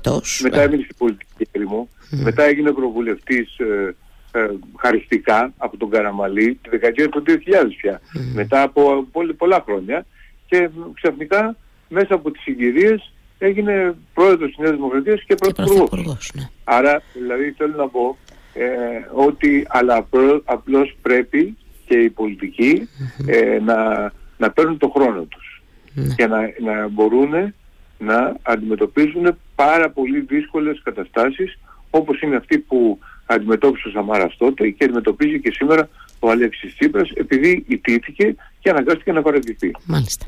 μετά 0.42 0.60
ε. 0.60 0.64
έμεινε 0.64 0.82
στην 0.82 0.96
πολιτική 0.96 1.48
έρημο, 1.52 1.88
μετά 2.10 2.44
έγινε 2.44 2.72
προβουλευτής 2.72 3.58
ε, 3.58 3.94
ε, 4.36 4.50
χαριστικά 4.78 5.52
από 5.56 5.76
τον 5.76 5.90
Καραμαλή 5.90 6.58
τη 6.62 6.68
δεκαετία 6.68 7.08
του 7.08 7.22
2000 7.26 7.32
πια, 7.76 8.00
μετά 8.34 8.62
από 8.62 9.06
πολλά 9.36 9.62
χρόνια 9.66 10.06
και 10.46 10.70
ξαφνικά 10.94 11.56
μέσα 11.88 12.14
από 12.14 12.30
τις 12.30 12.42
συγκυρίες 12.42 13.12
έγινε 13.38 13.94
πρόεδρος 14.14 14.48
της 14.48 14.58
Νέας 14.58 14.74
Δημοκρατίας 14.74 15.22
και 15.26 15.34
πρωθυπουργός. 15.34 16.32
Ναι. 16.34 16.42
Άρα 16.64 17.02
δηλαδή 17.12 17.54
θέλω 17.56 17.74
να 17.76 17.88
πω 17.88 18.16
ε, 18.54 18.66
ότι 19.12 19.66
αλλά 19.68 20.06
απλώς 20.44 20.96
πρέπει 21.02 21.56
και 21.86 21.98
οι 21.98 22.10
πολιτικοι 22.10 22.88
ε, 23.26 23.58
να, 23.58 24.12
να 24.36 24.50
παίρνουν 24.50 24.78
το 24.78 24.88
χρόνο 24.88 25.22
τους 25.22 25.62
ναι. 25.94 26.14
και 26.14 26.26
να, 26.26 26.40
να 26.60 26.88
μπορούν 26.88 27.54
να 27.98 28.36
αντιμετωπίζουν 28.42 29.38
πάρα 29.54 29.90
πολύ 29.90 30.20
δύσκολες 30.20 30.80
καταστάσεις 30.82 31.58
όπως 31.90 32.20
είναι 32.20 32.36
αυτή 32.36 32.58
που 32.58 32.98
αντιμετώπισε 33.26 33.88
ο 33.88 33.90
Σαμάρας 33.90 34.36
τότε 34.36 34.68
και 34.68 34.84
αντιμετωπίζει 34.84 35.40
και 35.40 35.52
σήμερα 35.52 35.88
ο 36.18 36.30
Αλέξης 36.30 36.74
Τσίπρας 36.74 37.10
επειδή 37.14 37.64
ιτήθηκε 37.68 38.34
και 38.58 38.70
αναγκάστηκε 38.70 39.12
να 39.12 39.22
παραιτηθεί. 39.22 39.70
Μάλιστα. 39.84 40.26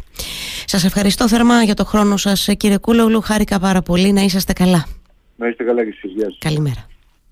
Σας 0.64 0.84
ευχαριστώ 0.84 1.28
θερμά 1.28 1.62
για 1.62 1.74
το 1.74 1.84
χρόνο 1.84 2.16
σας 2.16 2.48
κύριε 2.56 2.78
Κούλογλου. 2.78 3.20
Χάρηκα 3.20 3.58
πάρα 3.58 3.82
πολύ. 3.82 4.12
Να 4.12 4.20
είσαστε 4.20 4.52
καλά. 4.52 4.86
Να 5.36 5.48
είστε 5.48 5.64
καλά 5.64 5.84
και 5.84 5.94
εσείς. 5.96 6.12
Γεια 6.16 6.26
Καλημέρα. 6.38 6.86